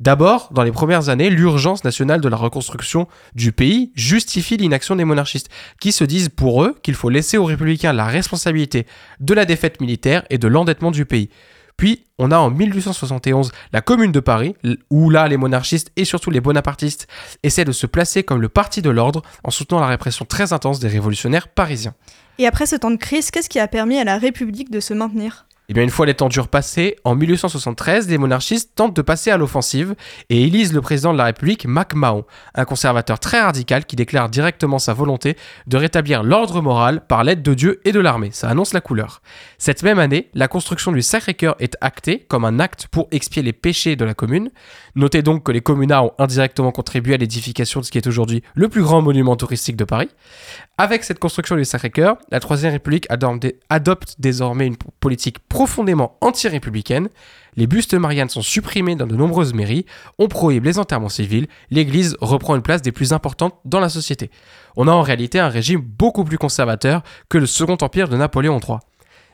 D'abord, 0.00 0.50
dans 0.52 0.62
les 0.62 0.70
premières 0.70 1.08
années, 1.08 1.28
l'urgence 1.28 1.82
nationale 1.82 2.20
de 2.20 2.28
la 2.28 2.36
reconstruction 2.36 3.08
du 3.34 3.50
pays 3.50 3.90
justifie 3.96 4.56
l'inaction 4.56 4.94
des 4.94 5.04
monarchistes, 5.04 5.48
qui 5.80 5.90
se 5.90 6.04
disent 6.04 6.28
pour 6.28 6.62
eux 6.62 6.76
qu'il 6.84 6.94
faut 6.94 7.10
laisser 7.10 7.36
aux 7.36 7.44
républicains 7.44 7.92
la 7.92 8.04
responsabilité 8.04 8.86
de 9.18 9.34
la 9.34 9.44
défaite 9.44 9.80
militaire 9.80 10.22
et 10.30 10.38
de 10.38 10.46
l'endettement 10.46 10.92
du 10.92 11.04
pays. 11.04 11.30
Puis, 11.76 12.06
on 12.18 12.30
a 12.30 12.38
en 12.38 12.50
1871 12.50 13.50
la 13.72 13.80
Commune 13.80 14.12
de 14.12 14.20
Paris, 14.20 14.54
où 14.90 15.10
là, 15.10 15.26
les 15.26 15.36
monarchistes 15.36 15.90
et 15.96 16.04
surtout 16.04 16.30
les 16.30 16.40
bonapartistes 16.40 17.08
essaient 17.42 17.64
de 17.64 17.72
se 17.72 17.86
placer 17.86 18.22
comme 18.22 18.40
le 18.40 18.48
parti 18.48 18.82
de 18.82 18.90
l'ordre 18.90 19.22
en 19.42 19.50
soutenant 19.50 19.80
la 19.80 19.86
répression 19.88 20.24
très 20.24 20.52
intense 20.52 20.78
des 20.78 20.88
révolutionnaires 20.88 21.48
parisiens. 21.48 21.94
Et 22.38 22.46
après 22.46 22.66
ce 22.66 22.76
temps 22.76 22.92
de 22.92 22.96
crise, 22.96 23.32
qu'est-ce 23.32 23.48
qui 23.48 23.58
a 23.58 23.66
permis 23.66 23.98
à 23.98 24.04
la 24.04 24.16
République 24.18 24.70
de 24.70 24.78
se 24.78 24.94
maintenir? 24.94 25.47
Et 25.70 25.74
bien 25.74 25.82
une 25.82 25.90
fois 25.90 26.06
les 26.06 26.14
temps 26.14 26.30
durs 26.30 26.48
en 27.04 27.14
1873, 27.14 28.08
les 28.08 28.16
monarchistes 28.16 28.72
tentent 28.74 28.96
de 28.96 29.02
passer 29.02 29.30
à 29.30 29.36
l'offensive 29.36 29.94
et 30.30 30.42
élisent 30.44 30.72
le 30.72 30.80
président 30.80 31.12
de 31.12 31.18
la 31.18 31.24
République, 31.24 31.66
MacMahon, 31.66 32.24
un 32.54 32.64
conservateur 32.64 33.20
très 33.20 33.42
radical 33.42 33.84
qui 33.84 33.94
déclare 33.94 34.30
directement 34.30 34.78
sa 34.78 34.94
volonté 34.94 35.36
de 35.66 35.76
rétablir 35.76 36.22
l'ordre 36.22 36.62
moral 36.62 37.06
par 37.06 37.22
l'aide 37.22 37.42
de 37.42 37.52
Dieu 37.52 37.82
et 37.84 37.92
de 37.92 38.00
l'armée. 38.00 38.30
Ça 38.32 38.48
annonce 38.48 38.72
la 38.72 38.80
couleur. 38.80 39.20
Cette 39.58 39.82
même 39.82 39.98
année, 39.98 40.30
la 40.32 40.48
construction 40.48 40.90
du 40.90 41.02
Sacré-Cœur 41.02 41.54
est 41.58 41.76
actée 41.82 42.20
comme 42.20 42.46
un 42.46 42.60
acte 42.60 42.86
pour 42.86 43.08
expier 43.10 43.42
les 43.42 43.52
péchés 43.52 43.94
de 43.94 44.06
la 44.06 44.14
commune. 44.14 44.50
Notez 44.94 45.20
donc 45.20 45.42
que 45.42 45.52
les 45.52 45.60
communards 45.60 46.06
ont 46.06 46.14
indirectement 46.18 46.72
contribué 46.72 47.12
à 47.12 47.18
l'édification 47.18 47.80
de 47.80 47.84
ce 47.84 47.90
qui 47.90 47.98
est 47.98 48.06
aujourd'hui 48.06 48.42
le 48.54 48.68
plus 48.68 48.82
grand 48.82 49.02
monument 49.02 49.36
touristique 49.36 49.76
de 49.76 49.84
Paris. 49.84 50.08
Avec 50.78 51.04
cette 51.04 51.18
construction 51.18 51.56
du 51.56 51.66
Sacré-Cœur, 51.66 52.16
la 52.30 52.40
Troisième 52.40 52.72
République 52.72 53.06
adopte 53.10 54.14
désormais 54.18 54.66
une 54.66 54.76
politique 55.00 55.40
profondément 55.58 56.16
anti-républicaine. 56.20 57.08
Les 57.56 57.66
bustes 57.66 57.90
de 57.90 57.98
Marianne 57.98 58.28
sont 58.28 58.42
supprimés 58.42 58.94
dans 58.94 59.08
de 59.08 59.16
nombreuses 59.16 59.54
mairies, 59.54 59.86
on 60.20 60.28
prohibe 60.28 60.64
les 60.64 60.78
enterrements 60.78 61.08
civils, 61.08 61.48
l'Église 61.72 62.16
reprend 62.20 62.54
une 62.54 62.62
place 62.62 62.80
des 62.80 62.92
plus 62.92 63.12
importantes 63.12 63.56
dans 63.64 63.80
la 63.80 63.88
société. 63.88 64.30
On 64.76 64.86
a 64.86 64.92
en 64.92 65.02
réalité 65.02 65.40
un 65.40 65.48
régime 65.48 65.80
beaucoup 65.80 66.22
plus 66.22 66.38
conservateur 66.38 67.02
que 67.28 67.38
le 67.38 67.46
Second 67.46 67.76
Empire 67.80 68.08
de 68.08 68.16
Napoléon 68.16 68.60
III. 68.60 68.78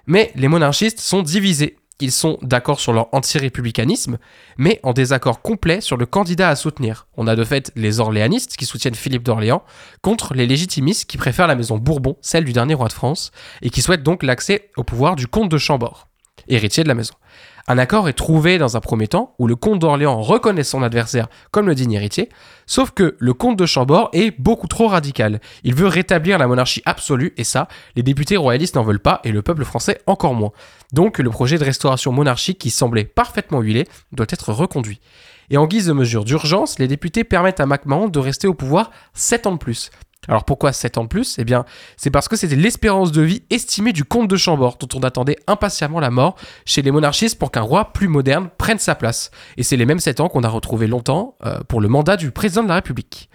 Mais 0.07 0.33
les 0.35 0.49
monarchistes 0.49 0.99
sont 0.99 1.21
divisés. 1.21 1.77
Ils 2.01 2.11
sont 2.11 2.39
d'accord 2.41 2.81
sur 2.81 2.95
leur 2.95 3.13
anti-républicanisme, 3.13 4.17
mais 4.57 4.81
en 4.83 4.95
désaccord 4.95 5.43
complet 5.43 5.83
sur 5.83 5.99
le 5.99 6.07
candidat 6.07 6.49
à 6.49 6.57
soutenir. 6.57 7.07
On 7.19 7.27
a 7.27 7.37
de 7.37 7.45
fait 7.45 7.71
les 7.77 8.01
orléanistes 8.01 8.57
qui 8.57 8.65
soutiennent 8.65 8.95
Philippe 8.95 9.25
d'Orléans 9.25 9.63
contre 10.01 10.33
les 10.33 10.47
légitimistes 10.47 11.05
qui 11.05 11.19
préfèrent 11.19 11.49
la 11.49 11.55
maison 11.55 11.77
Bourbon, 11.77 12.17
celle 12.23 12.45
du 12.45 12.55
dernier 12.55 12.73
roi 12.73 12.89
de 12.89 12.95
France, 12.95 13.31
et 13.61 13.69
qui 13.69 13.83
souhaitent 13.83 14.03
donc 14.03 14.23
l'accès 14.23 14.71
au 14.79 14.85
pouvoir 14.85 15.17
du 15.17 15.27
comte 15.27 15.51
de 15.51 15.59
Chambord, 15.59 16.09
héritier 16.49 16.83
de 16.83 16.89
la 16.89 16.95
maison. 16.95 17.15
Un 17.67 17.79
accord 17.79 18.11
est 18.11 18.15
trouvé 18.15 18.59
dans 18.59 18.77
un 18.77 18.81
premier 18.81 19.09
temps 19.09 19.35
où 19.39 19.47
le 19.47 19.57
comte 19.57 19.79
d'Orléans 19.79 20.21
reconnaît 20.21 20.65
son 20.65 20.83
adversaire 20.83 21.29
comme 21.51 21.67
le 21.67 21.75
digne 21.75 21.93
héritier, 21.93 22.29
sauf 22.67 22.91
que 22.91 23.17
le 23.19 23.33
comte 23.33 23.59
de 23.59 23.65
Chambord 23.65 24.11
est 24.13 24.39
beaucoup 24.39 24.69
trop 24.69 24.87
radical. 24.87 25.41
Il 25.63 25.75
veut 25.75 25.87
rétablir 25.87 26.37
la 26.37 26.47
monarchie 26.47 26.83
absolue 26.85 27.33
et 27.39 27.45
ça, 27.45 27.69
les 27.97 28.03
députés 28.03 28.37
royalistes 28.37 28.77
n'en 28.77 28.83
veulent 28.83 29.01
pas 29.01 29.21
et 29.25 29.33
le 29.33 29.41
peuple 29.41 29.65
français 29.65 30.03
encore 30.07 30.35
moins. 30.35 30.53
Donc 30.93 31.19
le 31.19 31.31
projet 31.31 31.57
de 31.57 31.65
restauration 31.65 32.13
monarchique 32.13 32.59
qui 32.59 32.69
semblait 32.69 33.05
parfaitement 33.05 33.63
huilé 33.63 33.89
doit 34.13 34.27
être 34.29 34.53
reconduit. 34.53 35.01
Et 35.49 35.57
en 35.57 35.67
guise 35.67 35.87
de 35.87 35.93
mesure 35.95 36.25
d'urgence, 36.25 36.79
les 36.79 36.89
députés 36.89 37.25
permettent 37.25 37.61
à 37.61 37.67
MacMahon 37.67 38.09
de 38.09 38.19
rester 38.19 38.47
au 38.47 38.55
pouvoir 38.55 38.91
7 39.15 39.47
ans 39.47 39.53
de 39.53 39.59
plus. 39.59 39.91
Alors 40.29 40.45
pourquoi 40.45 40.73
7 40.73 40.99
ans 40.99 41.05
de 41.05 41.09
plus? 41.09 41.37
Eh 41.39 41.45
bien, 41.45 41.65
c'est 41.97 42.11
parce 42.11 42.29
que 42.29 42.37
c'était 42.37 42.57
l'espérance 42.57 43.13
de 43.13 43.23
vie 43.23 43.43
estimée 43.51 43.93
du 43.93 44.05
comte 44.05 44.29
de 44.29 44.37
Chambord, 44.37 44.79
dont 44.79 44.99
on 44.99 45.03
attendait 45.03 45.37
impatiemment 45.47 46.01
la 46.01 46.11
mort 46.11 46.37
chez 46.65 46.83
les 46.83 46.91
monarchistes 46.91 47.39
pour 47.39 47.51
qu'un 47.51 47.63
roi 47.63 47.93
plus 47.93 48.09
moderne 48.09 48.49
prenne 48.59 48.79
sa 48.79 48.95
place. 48.95 49.31
Et 49.57 49.63
c'est 49.63 49.77
les 49.77 49.87
mêmes 49.87 50.01
7 50.01 50.21
ans 50.21 50.29
qu'on 50.29 50.43
a 50.43 50.49
retrouvés 50.49 50.87
longtemps 50.87 51.37
euh, 51.45 51.61
pour 51.69 51.81
le 51.81 51.89
mandat 51.89 52.17
du 52.17 52.31
président 52.31 52.63
de 52.63 52.69
la 52.69 52.77
République. 52.77 53.29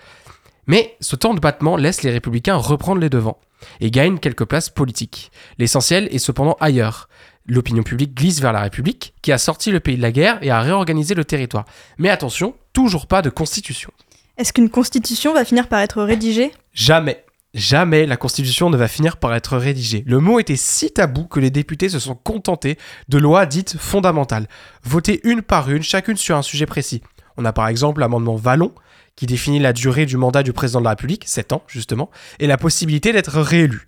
Mais 0.67 0.95
ce 1.01 1.15
temps 1.15 1.33
de 1.33 1.39
battement 1.39 1.77
laisse 1.77 2.03
les 2.03 2.11
républicains 2.11 2.55
reprendre 2.55 3.01
les 3.01 3.09
devants 3.09 3.39
et 3.81 3.91
gagnent 3.91 4.19
quelques 4.19 4.45
places 4.45 4.69
politiques. 4.69 5.31
L'essentiel 5.57 6.07
est 6.11 6.19
cependant 6.19 6.57
ailleurs. 6.59 7.09
L'opinion 7.47 7.81
publique 7.81 8.13
glisse 8.13 8.39
vers 8.39 8.53
la 8.53 8.61
République, 8.61 9.15
qui 9.23 9.31
a 9.31 9.39
sorti 9.39 9.71
le 9.71 9.79
pays 9.79 9.97
de 9.97 10.01
la 10.03 10.11
guerre 10.11 10.37
et 10.43 10.51
a 10.51 10.61
réorganisé 10.61 11.15
le 11.15 11.25
territoire. 11.25 11.65
Mais 11.97 12.09
attention, 12.09 12.53
toujours 12.73 13.07
pas 13.07 13.23
de 13.23 13.31
constitution. 13.31 13.91
Est-ce 14.39 14.53
qu'une 14.53 14.69
constitution 14.69 15.33
va 15.33 15.43
finir 15.43 15.67
par 15.67 15.81
être 15.81 16.01
rédigée? 16.01 16.53
Jamais. 16.71 17.25
Jamais 17.53 18.05
la 18.05 18.15
Constitution 18.15 18.69
ne 18.69 18.77
va 18.77 18.87
finir 18.87 19.17
par 19.17 19.35
être 19.35 19.57
rédigée. 19.57 20.05
Le 20.07 20.19
mot 20.19 20.39
était 20.39 20.55
si 20.55 20.91
tabou 20.91 21.25
que 21.25 21.41
les 21.41 21.49
députés 21.49 21.89
se 21.89 21.99
sont 21.99 22.15
contentés 22.15 22.77
de 23.09 23.17
lois 23.17 23.45
dites 23.45 23.75
fondamentales, 23.77 24.47
votées 24.85 25.19
une 25.25 25.41
par 25.41 25.69
une, 25.69 25.83
chacune 25.83 26.15
sur 26.15 26.37
un 26.37 26.41
sujet 26.41 26.65
précis. 26.65 27.01
On 27.35 27.43
a 27.43 27.51
par 27.51 27.67
exemple 27.67 27.99
l'amendement 27.99 28.37
Vallon, 28.37 28.71
qui 29.17 29.25
définit 29.25 29.59
la 29.59 29.73
durée 29.73 30.05
du 30.05 30.15
mandat 30.15 30.41
du 30.41 30.53
président 30.53 30.79
de 30.79 30.85
la 30.85 30.91
République, 30.91 31.25
7 31.27 31.51
ans 31.51 31.63
justement, 31.67 32.09
et 32.39 32.47
la 32.47 32.57
possibilité 32.57 33.11
d'être 33.11 33.41
réélu. 33.41 33.87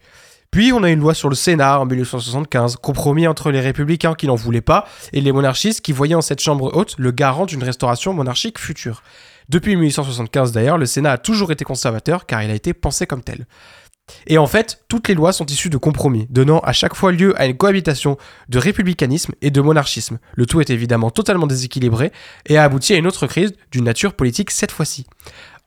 Puis 0.51 0.73
on 0.73 0.83
a 0.83 0.89
une 0.89 0.99
loi 0.99 1.13
sur 1.13 1.29
le 1.29 1.35
Sénat 1.35 1.79
en 1.79 1.85
1875, 1.85 2.75
compromis 2.75 3.25
entre 3.25 3.51
les 3.51 3.61
républicains 3.61 4.15
qui 4.15 4.27
n'en 4.27 4.35
voulaient 4.35 4.59
pas 4.59 4.85
et 5.13 5.21
les 5.21 5.31
monarchistes 5.31 5.79
qui 5.79 5.93
voyaient 5.93 6.15
en 6.15 6.21
cette 6.21 6.41
chambre 6.41 6.75
haute 6.75 6.95
le 6.97 7.11
garant 7.11 7.45
d'une 7.45 7.63
restauration 7.63 8.11
monarchique 8.11 8.59
future. 8.59 9.01
Depuis 9.51 9.75
1875 9.75 10.53
d'ailleurs, 10.53 10.77
le 10.77 10.85
Sénat 10.85 11.11
a 11.11 11.17
toujours 11.17 11.51
été 11.51 11.65
conservateur 11.65 12.25
car 12.25 12.41
il 12.41 12.49
a 12.49 12.53
été 12.53 12.73
pensé 12.73 13.05
comme 13.05 13.21
tel. 13.21 13.47
Et 14.25 14.37
en 14.37 14.47
fait, 14.47 14.85
toutes 14.87 15.09
les 15.09 15.13
lois 15.13 15.33
sont 15.33 15.45
issues 15.45 15.69
de 15.69 15.75
compromis, 15.75 16.25
donnant 16.29 16.59
à 16.59 16.71
chaque 16.71 16.95
fois 16.95 17.11
lieu 17.11 17.39
à 17.39 17.47
une 17.47 17.57
cohabitation 17.57 18.17
de 18.47 18.59
républicanisme 18.59 19.33
et 19.41 19.51
de 19.51 19.59
monarchisme. 19.59 20.19
Le 20.35 20.45
tout 20.45 20.61
est 20.61 20.69
évidemment 20.69 21.11
totalement 21.11 21.47
déséquilibré 21.47 22.13
et 22.45 22.57
a 22.57 22.63
abouti 22.63 22.93
à 22.93 22.95
une 22.95 23.07
autre 23.07 23.27
crise 23.27 23.51
d'une 23.73 23.83
nature 23.83 24.13
politique 24.13 24.51
cette 24.51 24.71
fois-ci. 24.71 25.05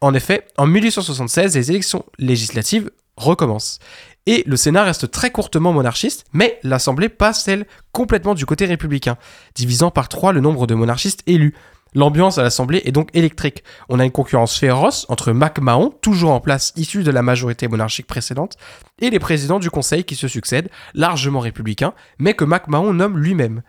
En 0.01 0.15
effet, 0.15 0.47
en 0.57 0.67
1876, 0.67 1.55
les 1.55 1.71
élections 1.71 2.07
législatives 2.19 2.91
recommencent. 3.19 3.81
Et 4.25 4.45
le 4.47 4.57
Sénat 4.57 4.85
reste 4.85 5.11
très 5.11 5.31
courtement 5.31 5.75
monarchiste, 5.75 6.25
mais 6.33 6.59
l'Assemblée 6.63 7.11
passe, 7.11 7.47
elle, 7.49 7.67
complètement 7.93 8.35
du 8.35 8.47
côté 8.47 8.65
républicain, 8.65 9.19
divisant 9.55 9.91
par 9.91 10.09
trois 10.09 10.33
le 10.33 10.41
nombre 10.41 10.67
de 10.67 10.75
monarchistes 10.75 11.23
élus. 11.27 11.55
L'ambiance 11.95 12.39
à 12.39 12.43
l'Assemblée 12.43 12.83
est 12.85 12.93
donc 12.93 13.09
électrique. 13.15 13.63
On 13.89 14.01
a 14.01 14.05
une 14.05 14.11
concurrence 14.11 14.59
féroce 14.59 15.07
entre 15.09 15.33
MacMahon, 15.33 15.91
toujours 16.03 16.33
en 16.33 16.41
place 16.41 16.73
issu 16.77 17.05
de 17.05 17.11
la 17.11 17.23
majorité 17.23 17.69
monarchique 17.69 18.07
précédente, 18.07 18.57
et 19.01 19.11
les 19.11 19.21
présidents 19.21 19.61
du 19.61 19.71
Conseil 19.71 20.05
qui 20.05 20.17
se 20.17 20.27
succèdent, 20.27 20.71
largement 20.95 21.41
républicains, 21.41 21.95
mais 22.19 22.35
que 22.35 22.45
MacMahon 22.45 22.93
nomme 22.93 23.19
lui-même. 23.19 23.63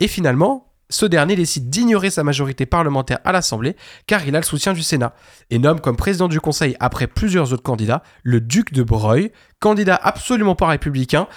Et 0.00 0.08
finalement, 0.08 0.72
ce 0.92 1.06
dernier 1.06 1.36
décide 1.36 1.70
d'ignorer 1.70 2.10
sa 2.10 2.22
majorité 2.22 2.66
parlementaire 2.66 3.20
à 3.24 3.32
l'Assemblée 3.32 3.76
car 4.06 4.26
il 4.26 4.36
a 4.36 4.40
le 4.40 4.44
soutien 4.44 4.74
du 4.74 4.82
Sénat 4.82 5.14
et 5.48 5.58
nomme 5.58 5.80
comme 5.80 5.96
président 5.96 6.28
du 6.28 6.38
Conseil 6.38 6.76
après 6.80 7.06
plusieurs 7.06 7.54
autres 7.54 7.62
candidats 7.62 8.02
le 8.22 8.42
duc 8.42 8.74
de 8.74 8.82
Broglie, 8.82 9.30
candidat 9.58 9.98
absolument 10.02 10.54
pas 10.54 10.66
républicain. 10.66 11.28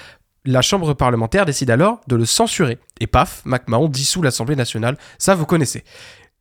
La 0.44 0.62
Chambre 0.62 0.94
parlementaire 0.94 1.46
décide 1.46 1.72
alors 1.72 2.02
de 2.08 2.18
le 2.18 2.26
censurer. 2.26 2.78
Et 3.00 3.08
paf, 3.08 3.42
MacMahon 3.46 3.88
dissout 3.88 4.22
l'Assemblée 4.22 4.58
nationale, 4.58 4.98
ça 5.18 5.36
vous 5.36 5.46
connaissez. 5.46 5.84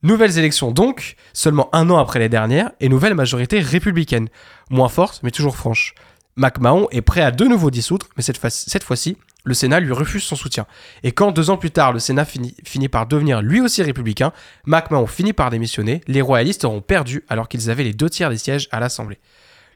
Nouvelles 0.05 0.37
élections 0.39 0.71
donc, 0.71 1.17
seulement 1.33 1.71
un 1.73 1.89
an 1.89 1.97
après 1.97 2.19
les 2.19 2.29
dernières, 2.29 2.71
et 2.79 2.91
nouvelle 2.91 3.15
majorité 3.15 3.61
républicaine. 3.61 4.29
Moins 4.69 4.91
forte, 4.91 5.21
mais 5.23 5.31
toujours 5.31 5.57
franche. 5.57 5.95
MacMahon 6.37 6.89
est 6.91 7.01
prêt 7.01 7.23
à 7.23 7.31
de 7.31 7.47
nouveau 7.47 7.71
dissoudre, 7.71 8.09
mais 8.19 8.23
cette, 8.23 8.37
fois- 8.37 8.51
cette 8.51 8.85
fois-ci, 8.85 9.17
le 9.45 9.55
Sénat 9.55 9.81
lui 9.81 9.93
refuse 9.93 10.23
son 10.23 10.37
soutien. 10.37 10.67
Et 11.05 11.13
quand 11.13 11.33
deux 11.33 11.49
ans 11.49 11.57
plus 11.57 11.71
tard, 11.71 11.95
le 11.95 12.01
Sénat 12.01 12.27
finit, 12.27 12.55
finit 12.67 12.91
par 12.91 13.07
devenir 13.07 13.41
lui 13.41 13.63
aussi 13.63 13.83
républicain, 13.83 14.33
MacMahon 14.67 15.07
finit 15.07 15.33
par 15.33 15.49
démissionner, 15.49 16.03
les 16.07 16.21
royalistes 16.21 16.67
auront 16.67 16.83
perdu 16.83 17.25
alors 17.31 17.49
qu'ils 17.49 17.71
avaient 17.71 17.85
les 17.85 17.95
deux 17.95 18.11
tiers 18.11 18.29
des 18.29 18.37
sièges 18.37 18.69
à 18.73 18.81
l'Assemblée. 18.81 19.19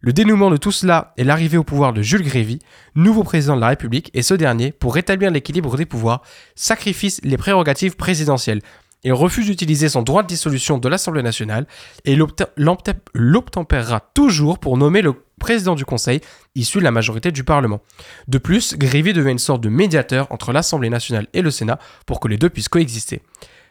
Le 0.02 0.12
dénouement 0.12 0.50
de 0.50 0.58
tout 0.58 0.72
cela 0.72 1.14
est 1.16 1.24
l'arrivée 1.24 1.56
au 1.56 1.64
pouvoir 1.64 1.94
de 1.94 2.02
Jules 2.02 2.22
Grévy, 2.22 2.58
nouveau 2.94 3.24
président 3.24 3.56
de 3.56 3.62
la 3.62 3.68
République, 3.68 4.10
et 4.12 4.22
ce 4.22 4.34
dernier, 4.34 4.72
pour 4.72 4.94
rétablir 4.94 5.30
l'équilibre 5.30 5.78
des 5.78 5.86
pouvoirs, 5.86 6.20
sacrifie 6.54 7.16
les 7.22 7.38
prérogatives 7.38 7.96
présidentielles. 7.96 8.60
Il 9.04 9.12
refuse 9.12 9.46
d'utiliser 9.46 9.88
son 9.88 10.02
droit 10.02 10.22
de 10.22 10.26
dissolution 10.28 10.78
de 10.78 10.88
l'Assemblée 10.88 11.22
nationale 11.22 11.66
et 12.04 12.16
l'obte- 12.16 12.50
l'obte- 12.56 12.90
l'obtempérera 13.14 14.00
toujours 14.14 14.58
pour 14.58 14.76
nommer 14.76 15.02
le 15.02 15.14
président 15.38 15.76
du 15.76 15.84
Conseil 15.84 16.20
issu 16.56 16.78
de 16.78 16.82
la 16.84 16.90
majorité 16.90 17.30
du 17.30 17.44
Parlement. 17.44 17.80
De 18.26 18.38
plus, 18.38 18.74
Grévy 18.76 19.12
devient 19.12 19.30
une 19.30 19.38
sorte 19.38 19.60
de 19.60 19.68
médiateur 19.68 20.26
entre 20.30 20.52
l'Assemblée 20.52 20.90
nationale 20.90 21.28
et 21.32 21.42
le 21.42 21.50
Sénat 21.52 21.78
pour 22.06 22.18
que 22.18 22.26
les 22.26 22.36
deux 22.38 22.50
puissent 22.50 22.68
coexister. 22.68 23.22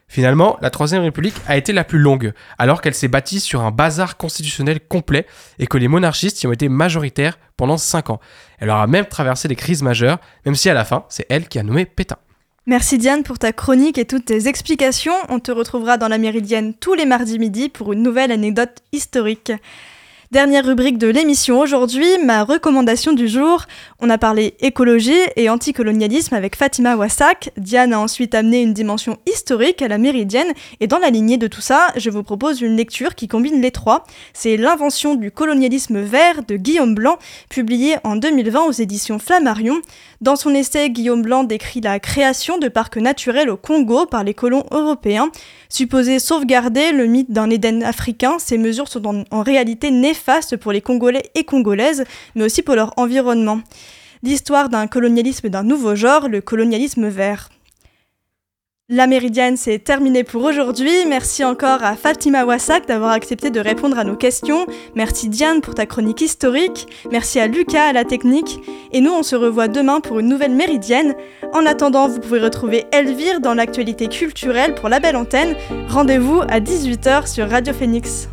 Finalement, 0.08 0.58
la 0.62 0.70
Troisième 0.70 1.04
République 1.04 1.36
a 1.48 1.58
été 1.58 1.74
la 1.74 1.84
plus 1.84 2.00
longue, 2.00 2.32
alors 2.58 2.80
qu'elle 2.80 2.94
s'est 2.94 3.10
bâtie 3.10 3.42
sur 3.42 3.60
un 3.64 3.72
bazar 3.72 4.16
constitutionnel 4.16 4.80
complet 4.80 5.26
et 5.60 5.68
que 5.68 5.78
les 5.78 5.90
monarchistes 5.90 6.42
y 6.42 6.48
ont 6.48 6.54
été 6.54 6.70
majoritaires 6.70 7.38
pendant 7.58 7.78
5 7.78 8.12
ans. 8.12 8.22
Elle 8.60 8.70
aura 8.70 8.88
même 8.88 9.06
traversé 9.08 9.50
des 9.50 9.58
crises 9.58 9.84
majeures, 9.84 10.20
même 10.46 10.56
si 10.56 10.70
à 10.70 10.74
la 10.74 10.86
fin, 10.86 11.04
c'est 11.10 11.26
elle 11.28 11.50
qui 11.50 11.60
a 11.60 11.64
nommé 11.64 11.86
Pétain. 11.86 12.16
Merci 12.70 12.98
Diane 12.98 13.24
pour 13.24 13.40
ta 13.40 13.54
chronique 13.54 13.98
et 13.98 14.04
toutes 14.04 14.26
tes 14.26 14.50
explications. 14.50 15.14
On 15.30 15.40
te 15.40 15.54
retrouvera 15.54 15.98
dans 15.98 16.10
la 16.10 16.18
Méridienne 16.18 16.74
tous 16.74 16.96
les 16.96 17.06
mardis 17.06 17.40
midi 17.40 17.70
pour 17.70 17.94
une 17.94 18.04
nouvelle 18.04 18.30
anecdote 18.30 18.84
historique. 18.92 19.54
Dernière 20.30 20.66
rubrique 20.66 20.98
de 20.98 21.08
l'émission 21.08 21.58
aujourd'hui, 21.58 22.06
ma 22.22 22.44
recommandation 22.44 23.14
du 23.14 23.30
jour. 23.30 23.64
On 24.02 24.10
a 24.10 24.18
parlé 24.18 24.56
écologie 24.60 25.16
et 25.38 25.50
anticolonialisme 25.50 26.36
avec 26.36 26.58
Fatima 26.58 26.98
Wassak. 26.98 27.52
Diane 27.56 27.94
a 27.94 28.00
ensuite 28.02 28.36
amené 28.36 28.62
une 28.62 28.74
dimension 28.74 29.20
historique 29.26 29.82
à 29.82 29.88
la 29.88 29.98
Méridienne 29.98 30.52
et 30.82 30.88
dans 30.88 30.98
la 30.98 31.12
lignée 31.12 31.38
de 31.38 31.48
tout 31.48 31.62
ça, 31.62 31.88
je 31.96 32.10
vous 32.10 32.24
propose 32.24 32.60
une 32.60 32.76
lecture 32.76 33.16
qui 33.16 33.30
combine 33.30 33.62
les 33.62 33.72
trois. 33.72 34.04
C'est 34.34 34.58
L'invention 34.58 35.16
du 35.16 35.32
colonialisme 35.32 36.02
vert 36.02 36.44
de 36.46 36.58
Guillaume 36.58 36.94
Blanc, 36.94 37.20
publié 37.48 37.96
en 38.04 38.18
2020 38.18 38.66
aux 38.66 38.72
éditions 38.74 39.20
Flammarion. 39.20 39.78
Dans 40.20 40.36
son 40.36 40.54
essai, 40.54 40.90
Guillaume 40.90 41.22
Blanc 41.22 41.46
décrit 41.46 41.80
la 41.80 42.02
création 42.02 42.58
de 42.58 42.68
parcs 42.68 42.98
naturels 42.98 43.50
au 43.50 43.56
Congo 43.56 44.06
par 44.06 44.26
les 44.26 44.34
colons 44.34 44.66
européens. 44.72 45.30
Supposé 45.70 46.20
sauvegarder 46.20 46.92
le 46.92 47.06
mythe 47.06 47.32
d'un 47.32 47.50
Éden 47.50 47.82
africain, 47.84 48.40
ces 48.40 48.58
mesures 48.58 48.90
sont 48.90 49.06
en, 49.08 49.24
en 49.32 49.42
réalité 49.42 49.90
néfastes 49.90 50.17
pour 50.60 50.72
les 50.72 50.82
Congolais 50.82 51.32
et 51.36 51.44
Congolaises, 51.44 52.04
mais 52.36 52.44
aussi 52.44 52.62
pour 52.62 52.76
leur 52.76 52.94
environnement. 52.98 53.62
L'histoire 54.24 54.70
d'un 54.70 54.88
colonialisme 54.88 55.50
d'un 55.50 55.64
nouveau 55.64 55.96
genre, 55.96 56.28
le 56.28 56.42
colonialisme 56.42 57.08
vert. 57.08 57.50
La 58.90 59.06
Méridienne, 59.06 59.58
c'est 59.58 59.80
terminé 59.80 60.24
pour 60.24 60.46
aujourd'hui. 60.46 61.06
Merci 61.10 61.44
encore 61.44 61.84
à 61.84 61.98
Fatima 61.98 62.46
Wassak 62.46 62.88
d'avoir 62.88 63.12
accepté 63.12 63.50
de 63.50 63.60
répondre 63.60 64.00
à 64.00 64.06
nos 64.06 64.16
questions. 64.16 64.66
Merci 64.96 65.28
Diane 65.28 65.60
pour 65.60 65.76
ta 65.76 65.86
chronique 65.86 66.22
historique. 66.22 66.88
Merci 67.12 67.42
à 67.42 67.48
Lucas 67.48 67.90
à 67.90 67.92
la 67.92 68.06
technique. 68.06 68.62
Et 68.94 69.02
nous, 69.02 69.12
on 69.12 69.24
se 69.24 69.36
revoit 69.36 69.68
demain 69.68 70.00
pour 70.00 70.20
une 70.20 70.30
nouvelle 70.30 70.56
Méridienne. 70.56 71.16
En 71.52 71.66
attendant, 71.66 72.08
vous 72.08 72.22
pouvez 72.22 72.40
retrouver 72.40 72.86
Elvire 72.94 73.42
dans 73.42 73.56
l'actualité 73.56 74.08
culturelle 74.08 74.74
pour 74.74 74.88
la 74.88 75.02
belle 75.02 75.18
antenne. 75.18 75.58
Rendez-vous 75.90 76.40
à 76.48 76.62
18h 76.62 77.28
sur 77.28 77.50
Radio 77.50 77.74
Phoenix. 77.74 78.30